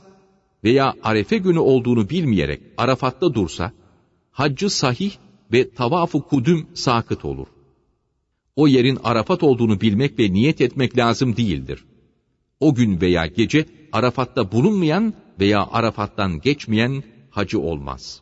[0.63, 3.71] veya arefe günü olduğunu bilmeyerek Arafat'ta dursa,
[4.31, 5.11] haccı sahih
[5.53, 7.47] ve tavafu kudüm sakıt olur.
[8.55, 11.83] O yerin Arafat olduğunu bilmek ve niyet etmek lazım değildir.
[12.59, 18.21] O gün veya gece Arafat'ta bulunmayan veya Arafat'tan geçmeyen hacı olmaz.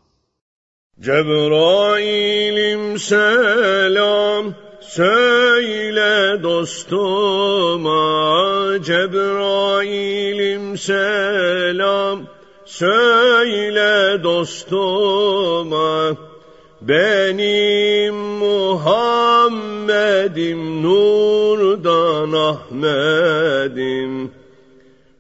[1.00, 8.00] Cebrail'im selam söyle dostuma
[8.84, 12.20] Cebrail'im selam.
[12.66, 16.16] Söyle dostuma
[16.82, 24.32] benim Muhammed'im nurdan Ahmet'im.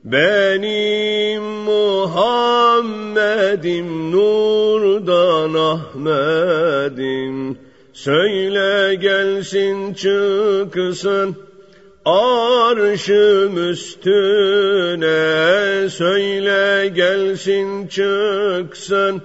[0.04, 11.36] Benim Muhammed'im nurdan Ahmet'im Söyle gelsin çıksın
[12.06, 15.10] arşım üstüne.
[15.90, 19.22] Söyle gelsin çıksın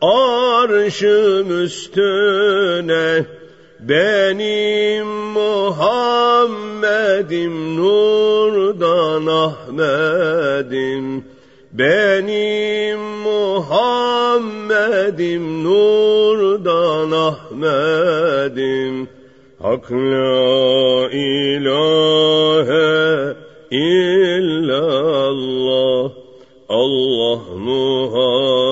[0.00, 3.24] arşım üstüne.
[3.80, 6.56] Benim Muhammed'im
[7.76, 11.24] nurdan Ahmet'im.
[11.72, 13.09] Benim
[13.60, 18.94] Muhammed'im nurdan Ahmet'im.
[19.62, 22.88] Hak la ilahe
[23.70, 24.90] illallah.
[26.68, 28.70] Allah Muhammedur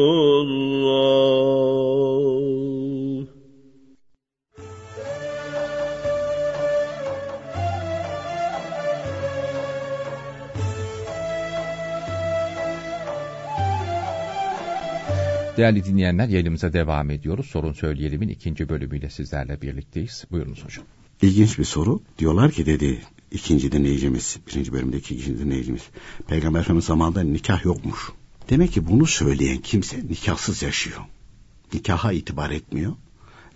[15.57, 17.47] Değerli dinleyenler yayınımıza devam ediyoruz.
[17.47, 20.25] Sorun Söyleyelim'in ikinci bölümüyle sizlerle birlikteyiz.
[20.31, 20.85] Buyurunuz hocam.
[21.23, 22.03] İlginç bir soru.
[22.19, 25.83] Diyorlar ki dedi ikinci dinleyicimiz, birinci bölümdeki ikinci dinleyicimiz.
[26.29, 27.99] Peygamber Efendimiz zamanında nikah yokmuş.
[28.51, 31.01] Demek ki bunu söyleyen kimse nikahsız yaşıyor.
[31.75, 32.93] Nikaha itibar etmiyor.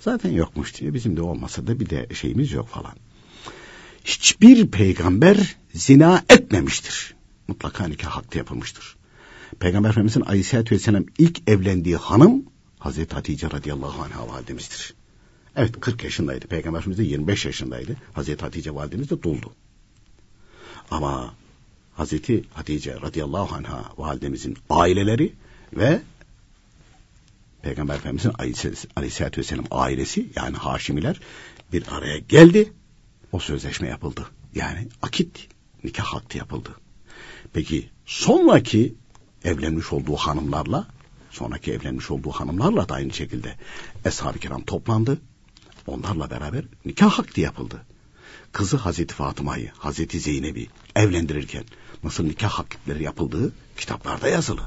[0.01, 0.95] Zaten yokmuş diyor.
[0.95, 2.95] Bizim de olmasa da bir de şeyimiz yok falan.
[4.05, 7.15] Hiçbir peygamber zina etmemiştir.
[7.49, 8.98] Mutlaka nikah hakkı yapılmıştır.
[9.61, 12.44] Peygamber Efendimizin Aleyhisselatü Vesselam ilk evlendiği hanım
[12.79, 14.94] Hazreti Hatice radıyallahu anh'a validemizdir.
[15.57, 16.47] Evet 40 yaşındaydı.
[16.47, 17.97] Peygamber Efendimiz de 25 yaşındaydı.
[18.12, 19.53] Hazreti Hatice validemiz de duldu.
[20.90, 21.35] Ama
[21.94, 25.33] Hazreti Hatice radıyallahu anh'a validemizin aileleri
[25.73, 26.01] ve
[27.62, 28.33] Peygamber Efendimizin
[28.97, 31.21] Aleyhisselatü Vesselam ailesi yani Haşimiler
[31.73, 32.73] bir araya geldi.
[33.33, 34.27] O sözleşme yapıldı.
[34.55, 35.49] Yani akit
[35.85, 36.71] nikah hakkı yapıldı.
[37.53, 38.94] Peki sonraki
[39.49, 40.87] evlenmiş olduğu hanımlarla
[41.31, 43.55] sonraki evlenmiş olduğu hanımlarla da aynı şekilde
[44.05, 45.21] Eshab-ı Kiram toplandı.
[45.87, 47.87] Onlarla beraber nikah hakkı yapıldı.
[48.53, 51.65] Kızı Hazreti Fatıma'yı, Hazreti Zeynep'i evlendirirken
[52.05, 54.63] nasıl nikah hakkıları yapıldığı kitaplarda yazılı.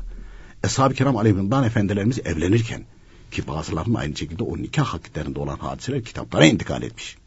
[0.63, 2.85] Eshab-ı Kiram aleyhimdan efendilerimiz evlenirken
[3.31, 7.17] ki bazılarının aynı şekilde o nikah hakkılarında olan hadiseler kitaplara intikal etmiş.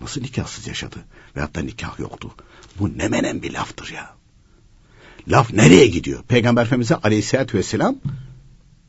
[0.00, 1.04] Nasıl nikahsız yaşadı
[1.36, 2.34] veyahut da nikah yoktu.
[2.78, 4.16] Bu ne menen bir laftır ya.
[5.28, 6.22] Laf nereye gidiyor?
[6.22, 7.96] Peygamber Efendimiz'e aleyhissalatü vesselam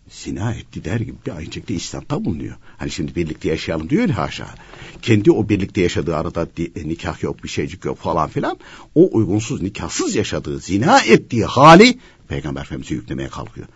[0.10, 2.56] zina etti der gibi bir aynı şekilde İslam'da bulunuyor.
[2.78, 4.56] Hani şimdi birlikte yaşayalım diyor ya haşa.
[5.02, 8.58] Kendi o birlikte yaşadığı arada e, nikah yok bir şeycik yok falan filan.
[8.96, 13.68] O uygunsuz nikahsız yaşadığı zina ettiği hali Peygamber Efendimiz'e yüklemeye kalkıyor.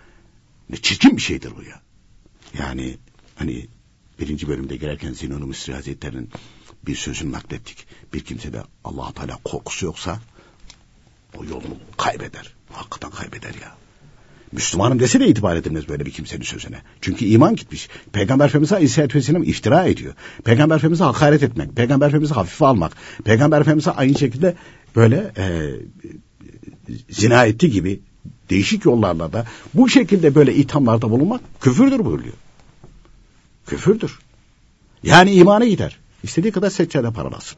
[0.69, 1.81] Ne çirkin bir şeydir bu ya.
[2.59, 2.97] Yani
[3.35, 3.67] hani
[4.19, 6.29] birinci bölümde girerken Zinun-u Mısri Hazretleri'nin
[6.87, 7.87] bir sözünü naklettik.
[8.13, 10.19] Bir kimse de allah Teala korkusu yoksa
[11.37, 12.53] o yolunu kaybeder.
[12.71, 13.75] Hakikaten kaybeder ya.
[14.51, 16.81] Müslümanım dese de itibar edilmez böyle bir kimsenin sözüne.
[17.01, 17.89] Çünkü iman gitmiş.
[18.13, 20.13] Peygamber Efendimiz'e Aleyhisselatü Vesselam iftira ediyor.
[20.43, 22.91] Peygamber Efendimiz'e hakaret etmek, Peygamber Efendimiz'e hafife almak,
[23.23, 24.55] Peygamber Efendimiz'e aynı şekilde
[24.95, 25.75] böyle e,
[27.09, 27.99] zina etti gibi
[28.49, 32.33] değişik yollarla da bu şekilde böyle ithamlarda bulunmak küfürdür buyuruyor.
[33.67, 34.19] Küfürdür.
[35.03, 35.99] Yani imana gider.
[36.23, 37.57] İstediği kadar seccade paralasın.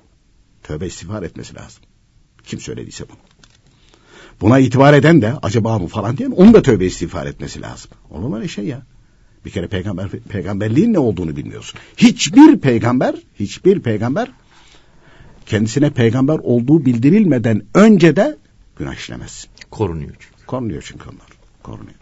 [0.63, 1.83] Tövbe istiğfar etmesi lazım.
[2.43, 3.17] Kim söylediyse bunu.
[4.43, 7.91] Buna itibar eden de acaba mı falan diyen onun da tövbe istiğfar etmesi lazım.
[8.09, 8.81] Olur mu öyle şey ya?
[9.45, 11.79] Bir kere peygamber peygamberliğin ne olduğunu bilmiyorsun.
[11.97, 14.31] Hiçbir peygamber, hiçbir peygamber
[15.45, 18.37] kendisine peygamber olduğu bildirilmeden önce de
[18.77, 19.47] günah işlemez.
[19.71, 20.45] Korunuyor çünkü.
[20.45, 21.27] Korunuyor çünkü onlar.
[21.63, 21.97] Korunuyor.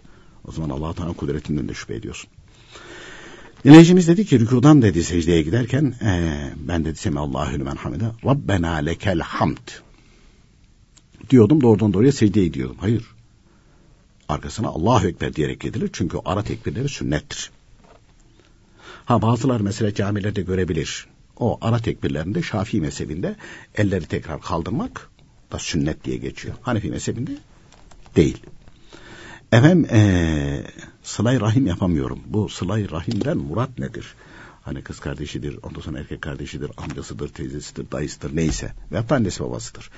[0.48, 2.30] O zaman Allah Teala kudretinden de şüphe ediyorsun.
[3.66, 9.20] Dinleyicimiz dedi ki rükudan dedi secdeye giderken ee, ben dedi Semallahü lümen hamide Rabbena lekel
[9.20, 9.58] hamd
[11.30, 12.78] diyordum doğrudan doğruya secdeye gidiyordum.
[12.80, 13.06] Hayır.
[14.30, 15.90] Arkasına Allahu Ekber diyerek gidilir.
[15.94, 17.52] Çünkü ara tekbirleri sünnettir.
[19.06, 21.08] Ha bazılar mesela camilerde görebilir.
[21.38, 23.36] O ara tekbirlerinde Şafii mezhebinde
[23.76, 25.10] elleri tekrar kaldırmak
[25.52, 26.56] da sünnet diye geçiyor.
[26.62, 27.38] Hanefi mezhebinde
[28.16, 28.38] değil.
[29.52, 30.64] Efendim ee,
[31.04, 32.20] sılay rahim yapamıyorum.
[32.26, 34.16] Bu sılay rahimden murat nedir?
[34.72, 38.74] Hani kız kardeşidir, ondan sonra erkek kardeşidir, amcasıdır, teyzesidir, dayısıdır neyse.
[38.92, 39.90] Ve hatta annesi babasıdır.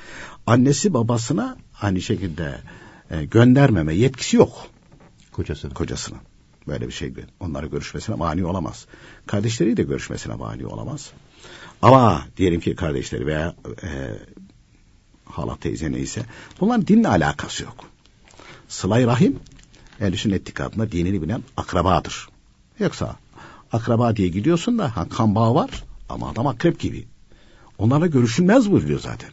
[0.47, 2.61] Annesi babasına aynı şekilde
[3.11, 4.67] e, göndermeme yetkisi yok.
[5.31, 5.73] Kocasını.
[5.73, 6.17] Kocasına.
[6.67, 8.85] Böyle bir şey onlara görüşmesine mani olamaz.
[9.25, 11.11] Kardeşleri de görüşmesine mani olamaz.
[11.81, 13.89] Ama diyelim ki kardeşleri veya e,
[15.25, 16.25] hala teyze neyse
[16.59, 17.85] bunların dinle alakası yok.
[18.67, 19.39] Sıla-i Rahim
[19.99, 22.29] ehl sünnet itikadında dinini bilen akrabadır.
[22.79, 23.15] Yoksa
[23.73, 27.05] akraba diye gidiyorsun da ha, kan bağı var ama adam akrep gibi.
[27.77, 29.29] Onlarla görüşülmez buyuruyor zaten.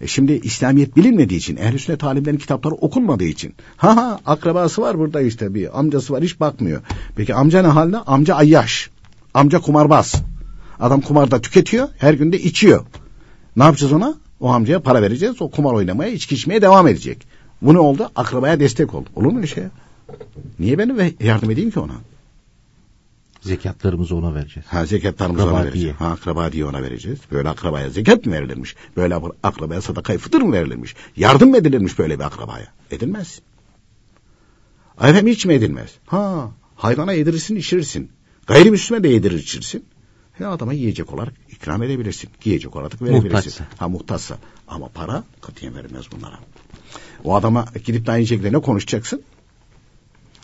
[0.00, 3.54] E şimdi İslamiyet bilinmediği için, ehl sünnet alimlerin kitapları okunmadığı için.
[3.76, 6.82] Ha ha akrabası var burada işte bir amcası var hiç bakmıyor.
[7.16, 7.98] Peki amca ne halde?
[7.98, 8.90] Amca ayyaş.
[9.34, 10.22] Amca kumarbaz.
[10.80, 12.86] Adam kumarda tüketiyor, her günde içiyor.
[13.56, 14.14] Ne yapacağız ona?
[14.40, 17.26] O amcaya para vereceğiz, o kumar oynamaya, içki içmeye devam edecek.
[17.62, 18.10] Bu ne oldu?
[18.16, 19.04] Akrabaya destek ol.
[19.16, 19.64] Olur mu öyle şey?
[20.58, 21.92] Niye ben yardım edeyim ki ona?
[23.42, 24.66] Zekatlarımızı ona vereceğiz.
[24.68, 25.84] Ha zekatlarımızı akraba ona vereceğiz.
[25.84, 25.92] diye.
[25.92, 27.18] Ha akraba diye ona vereceğiz.
[27.32, 28.76] Böyle akrabaya zekat mı verilirmiş?
[28.96, 30.94] Böyle akrabaya sadakayı fıtır mı verilirmiş?
[31.16, 32.66] Yardım mı edilirmiş böyle bir akrabaya?
[32.90, 33.40] Edilmez.
[34.98, 35.90] Efendim hiç mi edilmez?
[36.06, 38.10] Ha hayvana yedirirsin içirirsin.
[38.46, 39.84] Gayrimüslime de yedirir içirirsin.
[40.38, 42.30] Ya adama yiyecek olarak ikram edebilirsin.
[42.40, 43.24] Giyecek olarak verebilirsin.
[43.34, 43.64] Muhtaçsa.
[43.78, 44.38] Ha muhtaçsa.
[44.68, 46.38] Ama para katiyen verilmez bunlara.
[47.24, 49.22] O adama gidip de aynı şekilde ne konuşacaksın?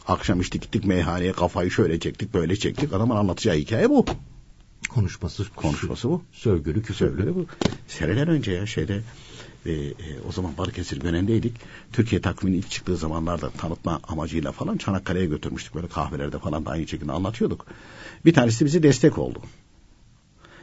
[0.08, 2.92] Akşam işte gittik meyhaneye kafayı şöyle çektik böyle çektik.
[2.92, 4.04] Adamın anlatacağı hikaye bu.
[4.88, 6.22] Konuşması, Konuşması bu.
[6.32, 7.16] Sövgülü, küfürlü.
[7.16, 7.46] Söyle bu.
[7.88, 9.02] Seneler önce ya şeyde
[9.66, 9.94] e, e,
[10.28, 11.52] o zaman Balıkesir Gönen'deydik.
[11.92, 15.74] Türkiye takviminin ilk çıktığı zamanlarda tanıtma amacıyla falan Çanakkale'ye götürmüştük.
[15.74, 17.66] Böyle kahvelerde falan da aynı şekilde anlatıyorduk.
[18.24, 19.38] Bir tanesi bize destek oldu.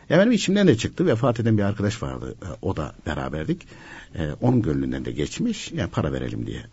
[0.10, 1.06] Ya benim içimden de çıktı.
[1.06, 2.36] Vefat eden bir arkadaş vardı.
[2.42, 3.68] E, O da beraberdik.
[4.16, 5.72] E, onun gönlünden de geçmiş.
[5.72, 6.66] Yani para verelim diye.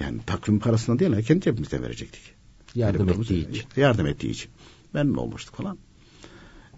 [0.00, 2.22] Yani takvim parasından değil, kendi cebimizden verecektik.
[2.74, 3.64] Yardım bir ettiği için.
[3.76, 4.50] Yardım ettiği için.
[4.92, 5.78] Memnun olmuştuk falan.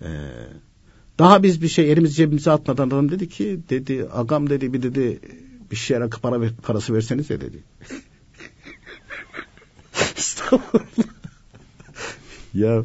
[0.02, 0.06] Ee,
[1.18, 5.20] daha biz bir şey elimizi cebimize atmadan adam dedi ki dedi agam dedi bir dedi
[5.70, 7.62] bir şeye para ver- parası verseniz de dedi.
[10.16, 11.08] Estağfurullah.
[12.54, 12.84] ya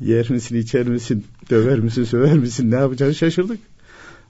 [0.00, 3.60] yer misin içer misin döver misin söver misin ne yapacağını şaşırdık.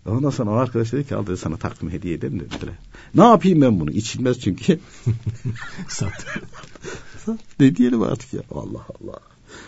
[0.08, 2.74] Ondan sonra o arkadaş dedi ki al dedi sana takvim hediye ederim dediler.
[3.14, 3.90] Ne yapayım ben bunu?
[3.90, 4.78] İçilmez çünkü.
[5.88, 6.26] Sat.
[7.60, 8.40] ne diyelim artık ya?
[8.50, 9.18] Allah Allah.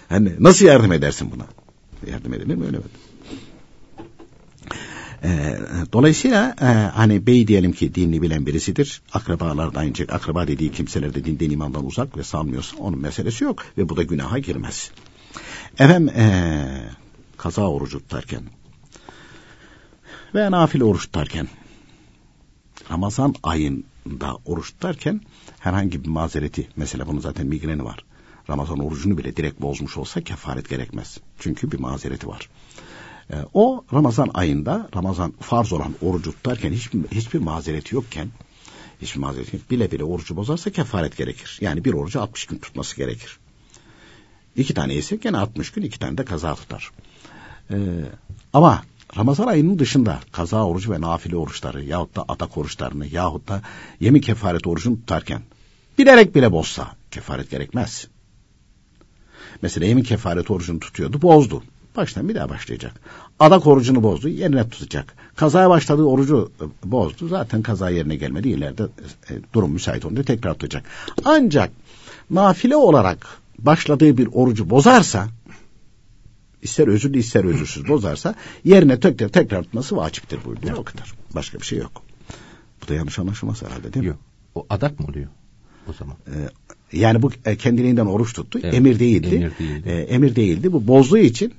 [0.08, 1.46] Hani nasıl yardım edersin buna?
[2.12, 2.84] Yardım edilir mi öyle mi?
[5.24, 5.58] Ee,
[5.92, 9.02] dolayısıyla e, hani bey diyelim ki dinini bilen birisidir.
[9.12, 10.12] Akrabalar da aynı şekilde.
[10.12, 13.62] Akraba dediği kimseler de dinden imandan uzak ve sanmıyorsa onun meselesi yok.
[13.78, 14.90] Ve bu da günaha girmez.
[15.78, 16.66] Efendim e,
[17.36, 18.42] kaza orucu tutarken
[20.34, 21.48] veya nafile oruç tutarken
[22.90, 25.20] Ramazan ayında oruç tutarken
[25.58, 28.04] herhangi bir mazereti mesela bunun zaten migreni var.
[28.50, 31.18] Ramazan orucunu bile direkt bozmuş olsa kefaret gerekmez.
[31.38, 32.48] Çünkü bir mazereti var.
[33.32, 38.28] Ee, o Ramazan ayında Ramazan farz olan orucu tutarken hiçbir, hiçbir mazereti yokken
[39.02, 39.60] hiçbir mazereti.
[39.70, 41.58] Bile bile orucu bozarsa kefaret gerekir.
[41.60, 43.38] Yani bir orucu 60 gün tutması gerekir.
[44.56, 46.90] İki tane yese gene 60 gün iki tane de kaza tutar.
[47.70, 47.76] Ee,
[48.52, 48.82] ama
[49.16, 53.62] Ramazan ayının dışında kaza orucu ve nafile oruçları yahut da adak oruçlarını yahut da
[54.00, 55.42] yemin kefaret orucunu tutarken
[55.98, 58.06] bilerek bile bozsa kefaret gerekmez.
[59.62, 61.62] Mesela yemin kefaret orucunu tutuyordu bozdu.
[61.96, 63.00] Baştan bir daha başlayacak.
[63.38, 65.14] Adak orucunu bozdu yerine tutacak.
[65.36, 67.28] Kazaya başladığı orucu e, bozdu.
[67.28, 68.48] Zaten kaza yerine gelmedi.
[68.48, 68.82] İleride
[69.30, 70.84] e, durum müsait olunca tekrar tutacak.
[71.24, 71.70] Ancak
[72.30, 75.28] nafile olarak başladığı bir orucu bozarsa
[76.62, 78.34] ister özürlü ister özürsüz bozarsa
[78.64, 80.76] yerine tekrar tekrar tutması vaciptir buyuruyor.
[80.76, 81.14] O kadar.
[81.34, 82.02] Başka bir şey yok.
[82.82, 84.08] Bu da yanlış anlaşılmaz herhalde değil mi?
[84.08, 84.18] Yok.
[84.54, 85.28] O adak mı oluyor
[85.88, 86.16] o zaman?
[86.26, 86.48] Ee,
[86.98, 88.60] yani bu e, kendiliğinden oruç tuttu.
[88.62, 89.34] Evet, emir değildi.
[89.34, 89.88] emir değildi.
[89.88, 90.72] Ee, emir değildi.
[90.72, 91.54] Bu bozduğu için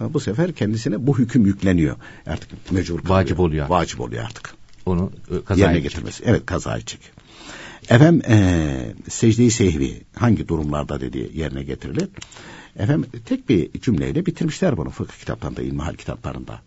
[0.00, 1.96] bu sefer kendisine bu hüküm yükleniyor.
[2.26, 3.18] Artık mecbur kalıyor.
[3.18, 3.70] Vacip oluyor artık.
[3.70, 4.54] Vacip oluyor artık.
[4.86, 6.22] Onu e, kaza Yerine getirmesi.
[6.26, 7.00] Evet kaza edecek.
[7.88, 12.08] Efendim e, secde-i sehvi hangi durumlarda dedi yerine getirilir?
[12.76, 16.60] Efendim tek bir cümleyle bitirmişler bunu fıkıh kitaplarında, ilmihal kitaplarında.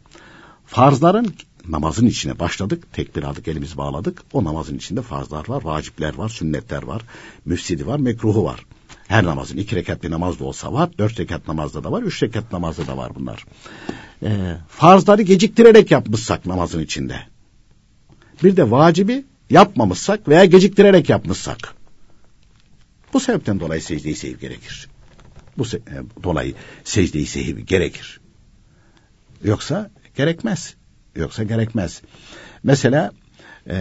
[0.65, 1.33] Farzların
[1.67, 4.23] namazın içine başladık, tekbir aldık, elimizi bağladık.
[4.33, 7.01] O namazın içinde farzlar var, vacipler var, sünnetler var,
[7.45, 8.65] müfsidi var, mekruhu var.
[9.07, 12.23] Her namazın iki rekat bir namaz da olsa var, dört rekat namazda da var, üç
[12.23, 13.45] rekat namazda da var bunlar.
[14.23, 17.19] Ee, farzları geciktirerek yapmışsak namazın içinde.
[18.43, 21.75] Bir de vacibi yapmamışsak veya geciktirerek yapmışsak.
[23.13, 24.87] Bu sebepten dolayı secde-i sehiv gerekir.
[25.57, 28.19] Bu se- e, dolayı secde-i sehiv gerekir.
[29.43, 30.75] Yoksa gerekmez.
[31.15, 32.01] Yoksa gerekmez.
[32.63, 33.11] Mesela
[33.69, 33.75] e,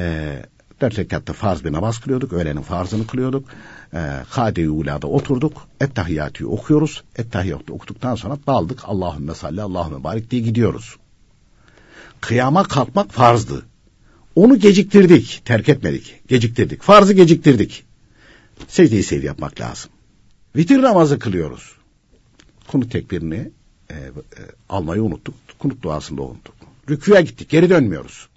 [0.81, 2.33] dört rekatta farz bir namaz kılıyorduk.
[2.33, 3.49] Öğlenin farzını kılıyorduk.
[3.95, 3.99] E,
[4.31, 5.69] Kade-i Ula'da oturduk.
[5.81, 7.03] Ettehiyyatı okuyoruz.
[7.17, 8.81] Ettehiyyatı okuduktan sonra daldık.
[8.85, 10.97] Allahümme salli Allahümme barik diye gidiyoruz.
[12.21, 13.67] Kıyama kalkmak farzdı.
[14.35, 15.43] Onu geciktirdik.
[15.45, 16.29] Terk etmedik.
[16.29, 16.83] Geciktirdik.
[16.83, 17.85] Farzı geciktirdik.
[18.69, 19.91] Secdeyi sev yapmak lazım.
[20.57, 21.73] Vitir namazı kılıyoruz.
[22.69, 23.51] Kunut tekbirini
[23.91, 24.11] e, e,
[24.69, 25.35] almayı unuttuk.
[25.59, 26.55] Kunut duasında unuttuk.
[26.91, 27.49] Rüküye gittik.
[27.49, 28.29] Geri dönmüyoruz.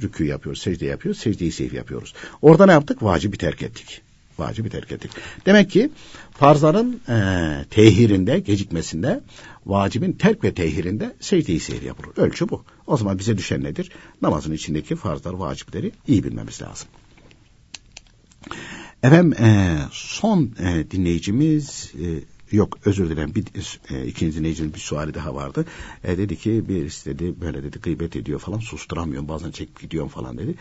[0.00, 2.14] Rükû yapıyoruz, secde yapıyoruz, secdeyi seyf yapıyoruz.
[2.42, 3.02] Orada ne yaptık?
[3.02, 4.02] Vacibi terk ettik.
[4.38, 5.10] Vacibi terk ettik.
[5.46, 5.90] Demek ki
[6.32, 9.20] farzların e, tehirinde, gecikmesinde,
[9.66, 12.16] vacibin terk ve tehirinde secdeyi seyir yapılır.
[12.16, 12.64] Ölçü bu.
[12.86, 13.90] O zaman bize düşen nedir?
[14.22, 16.88] Namazın içindeki farzlar, vacipleri iyi bilmemiz lazım.
[19.04, 22.06] Efendim e, son e, dinleyicimiz e,
[22.56, 25.64] yok özür dilerim bir e, ikinci dinleyicinin bir suali daha vardı.
[26.04, 30.38] E, dedi ki bir istedi böyle dedi gıybet ediyor falan susturamıyorum bazen çekip gidiyorum falan
[30.38, 30.54] dedi.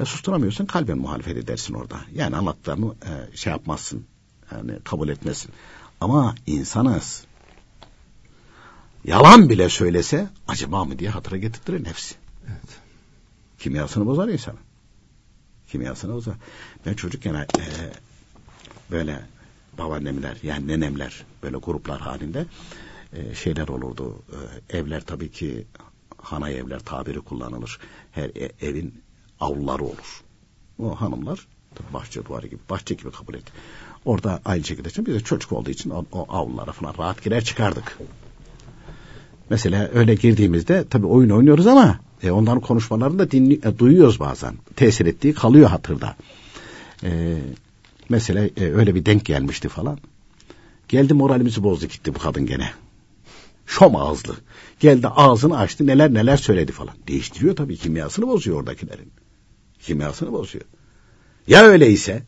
[0.00, 2.00] E, susturamıyorsan kalben muhalefet edersin orada.
[2.14, 4.04] Yani anlattıklarını e, şey yapmazsın.
[4.52, 5.50] Yani kabul etmesin.
[6.00, 7.24] Ama insanız.
[9.04, 12.14] Yalan bile söylese acaba mı diye hatıra getirtirir nefsi.
[12.46, 12.78] Evet.
[13.58, 14.65] Kimyasını bozar insanı.
[15.68, 16.34] Kimyasını bozar.
[16.86, 17.46] Ben çocukken e,
[18.90, 19.20] böyle
[19.78, 22.46] babaannemler yani nenemler böyle gruplar halinde
[23.12, 24.22] e, şeyler olurdu.
[24.70, 25.66] E, evler tabii ki
[26.18, 27.78] hanay evler tabiri kullanılır.
[28.12, 28.94] Her e, evin
[29.40, 30.22] avluları olur.
[30.78, 31.46] O hanımlar
[31.92, 33.44] bahçe duvarı gibi bahçe gibi kabul et.
[34.04, 37.44] Orada aynı şekilde için biz de çocuk olduğu için o, o avlulara falan rahat girer
[37.44, 37.98] çıkardık.
[39.50, 44.54] Mesela öyle girdiğimizde tabii oyun oynuyoruz ama e, onların konuşmalarını da dinli, e, duyuyoruz bazen.
[44.76, 46.16] Tesir ettiği kalıyor hatırda.
[47.04, 47.38] E,
[48.08, 49.98] mesela e, öyle bir denk gelmişti falan.
[50.88, 52.70] Geldi moralimizi bozdu gitti bu kadın gene.
[53.66, 54.36] Şom ağızlı.
[54.80, 56.94] Geldi ağzını açtı neler neler söyledi falan.
[57.08, 59.12] Değiştiriyor tabii kimyasını bozuyor oradakilerin.
[59.80, 60.64] Kimyasını bozuyor.
[61.46, 62.22] Ya öyleyse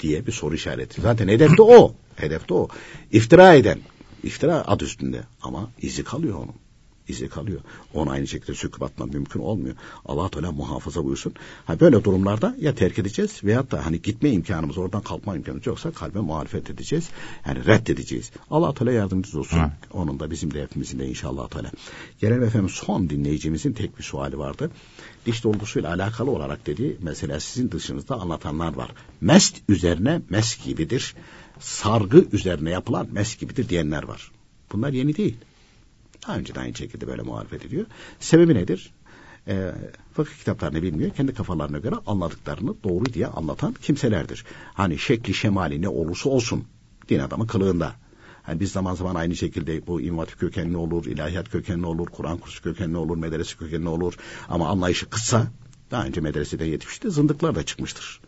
[0.00, 1.00] diye bir soru işareti.
[1.00, 1.94] Zaten hedef de o.
[2.16, 2.68] Hedef de o.
[3.12, 3.80] İftira eden.
[4.22, 6.65] İftira ad üstünde ama izi kalıyor onun
[7.08, 7.60] izi kalıyor.
[7.94, 9.74] Onu aynı şekilde söküp atmak mümkün olmuyor.
[10.04, 11.34] Allah Teala muhafaza buyursun.
[11.66, 15.90] Ha böyle durumlarda ya terk edeceğiz veyahut da hani gitme imkanımız, oradan kalkma imkanımız yoksa
[15.90, 17.08] kalbe muhalefet edeceğiz.
[17.46, 18.30] Yani reddedeceğiz.
[18.50, 19.58] Allah Teala yardımcımız olsun.
[19.58, 19.70] Hı.
[19.92, 21.70] Onun da bizim de hepimizin de inşallah Teala.
[22.20, 24.70] Gelelim efendim son dinleyicimizin tek bir suali vardı.
[25.26, 28.90] Diş dolgusuyla alakalı olarak dedi mesela sizin dışınızda anlatanlar var.
[29.20, 31.14] Mest üzerine mes gibidir.
[31.60, 34.30] Sargı üzerine yapılan mes gibidir diyenler var.
[34.72, 35.36] Bunlar yeni değil.
[36.26, 37.86] Daha önce de aynı şekilde böyle muhalefet ediyor.
[38.20, 38.92] Sebebi nedir?
[39.48, 39.72] E,
[40.14, 41.10] fıkıh kitaplarını bilmiyor.
[41.10, 44.44] Kendi kafalarına göre anladıklarını doğru diye anlatan kimselerdir.
[44.74, 46.64] Hani şekli şemali ne olursa olsun
[47.08, 47.94] din adamı kılığında.
[48.42, 52.62] Hani biz zaman zaman aynı şekilde bu invatif kökenli olur, ilahiyat kökenli olur, Kur'an kursu
[52.62, 54.14] kökenli olur, medrese kökenli olur.
[54.48, 55.46] Ama anlayışı kısa.
[55.90, 57.10] Daha önce medresede yetişmişti.
[57.10, 58.20] Zındıklar da çıkmıştır.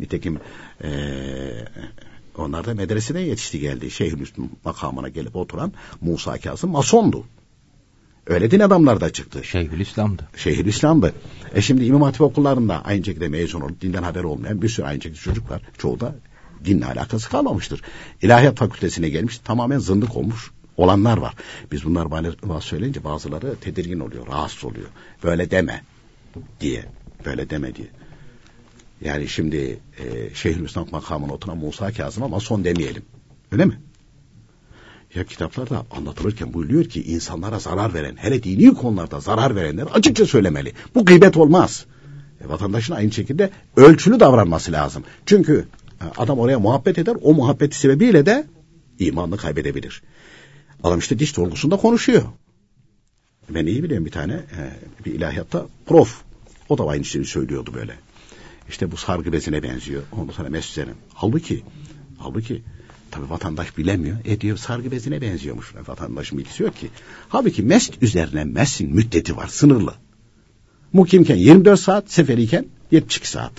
[0.00, 0.40] Nitekim
[0.84, 1.64] ee,
[2.38, 3.90] onlar da medreseden yetişti geldi.
[3.90, 7.24] Şeyhülislam makamına gelip oturan Musa Kazım masondu.
[8.26, 9.44] Öyle din adamlar da çıktı.
[9.44, 10.28] Şeyhülislam'dı.
[10.36, 11.14] Şeyhülislam'dı.
[11.54, 15.02] E şimdi İmam Hatip okullarında aynı şekilde mezun olup dinden haber olmayan bir sürü aynı
[15.02, 15.62] şekilde çocuk var.
[15.78, 16.14] Çoğu da
[16.64, 17.82] dinle alakası kalmamıştır.
[18.22, 21.34] İlahiyat fakültesine gelmiş tamamen zındık olmuş olanlar var.
[21.72, 24.88] Biz bunlar bana söyleyince bazıları tedirgin oluyor, rahatsız oluyor.
[25.24, 25.82] Böyle deme
[26.60, 26.84] diye,
[27.24, 27.88] böyle deme diye.
[29.04, 33.02] Yani şimdi e, Şeyhülislam makamına oturan Musa Kazım ama son demeyelim.
[33.52, 33.80] Öyle mi?
[35.14, 40.72] Ya kitaplarda anlatılırken buyuruyor ki insanlara zarar veren, hele dini konularda zarar verenler açıkça söylemeli.
[40.94, 41.86] Bu gıybet olmaz.
[42.44, 45.04] E, vatandaşın aynı şekilde ölçülü davranması lazım.
[45.26, 45.66] Çünkü
[46.00, 48.46] e, adam oraya muhabbet eder, o muhabbeti sebebiyle de
[48.98, 50.02] imanını kaybedebilir.
[50.82, 52.22] Adam işte diş dolgusunda konuşuyor.
[53.50, 54.60] Ben iyi biliyorum bir tane e,
[55.04, 56.22] bir ilahiyatta prof.
[56.68, 57.94] O da aynı şeyi söylüyordu böyle.
[58.72, 60.02] İşte bu sargı bezine benziyor.
[60.12, 60.94] Ondan sonra mesutlerin.
[61.14, 61.62] Halbuki,
[62.18, 62.62] halbuki
[63.12, 64.16] Tabi vatandaş bilemiyor.
[64.24, 65.74] E diyor sargı bezine benziyormuş.
[65.88, 66.90] Vatandaşın bilgisi yok ki.
[67.28, 69.94] Halbuki mest üzerine mesin müddeti var sınırlı.
[70.92, 73.52] Mukimken 24 saat, seferiyken 72 saat.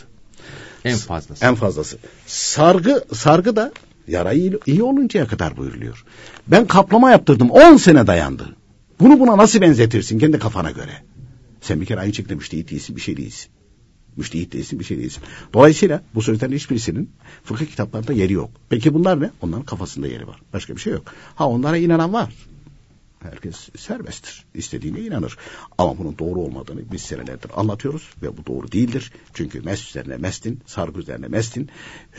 [0.85, 1.45] En fazlası.
[1.45, 1.97] En fazlası.
[2.25, 3.71] Sargı, sargı da
[4.07, 6.05] yara iyi, iyi oluncaya kadar buyuruluyor.
[6.47, 8.55] Ben kaplama yaptırdım 10 sene dayandı.
[8.99, 11.03] Bunu buna nasıl benzetirsin kendi kafana göre?
[11.61, 13.51] Sen bir kere aynı şekilde müştehit değilsin bir şey değilsin.
[14.17, 15.23] Müştehit değilsin bir şey değilsin.
[15.53, 17.09] Dolayısıyla bu sözlerin hiçbirisinin
[17.43, 18.49] fıkıh kitaplarında yeri yok.
[18.69, 19.31] Peki bunlar ne?
[19.41, 20.41] Onların kafasında yeri var.
[20.53, 21.03] Başka bir şey yok.
[21.35, 22.33] Ha onlara inanan var.
[23.23, 24.45] Herkes serbesttir.
[24.53, 25.37] İstediğine inanır.
[25.77, 29.11] Ama bunun doğru olmadığını biz senelerdir anlatıyoruz ve bu doğru değildir.
[29.33, 31.69] Çünkü mes üzerine mestin, sargı üzerine mestin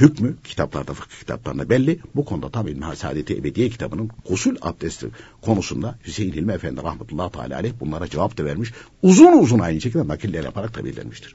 [0.00, 1.98] hükmü kitaplarda fıkıh kitaplarında belli.
[2.14, 5.06] Bu konuda tam İlmihal Saadeti Ebediye kitabının gusül abdesti
[5.42, 8.72] konusunda Hüseyin İlmi Efendi rahmetullahi teala aleyh bunlara cevap da vermiş.
[9.02, 11.34] Uzun uzun aynı şekilde nakiller yaparak da belirlenmiştir.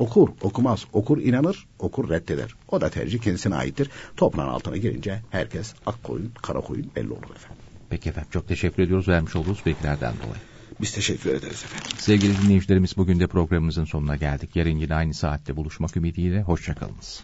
[0.00, 2.54] Okur, okumaz, okur inanır, okur reddeder.
[2.68, 3.90] O da tercih kendisine aittir.
[4.16, 7.62] Toprağın altına girince herkes ak koyun, kara koyun belli olur efendim.
[7.90, 10.40] Peki efendim çok teşekkür ediyoruz vermiş olduğunuz bilgilerden dolayı.
[10.80, 11.98] Biz teşekkür ederiz efendim.
[11.98, 14.56] Sevgili dinleyicilerimiz bugün de programımızın sonuna geldik.
[14.56, 17.22] Yarın yine aynı saatte buluşmak ümidiyle hoşçakalınız.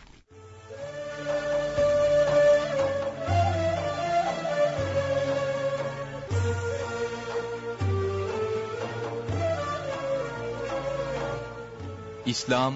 [12.27, 12.75] İslam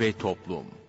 [0.00, 0.79] ve Toplum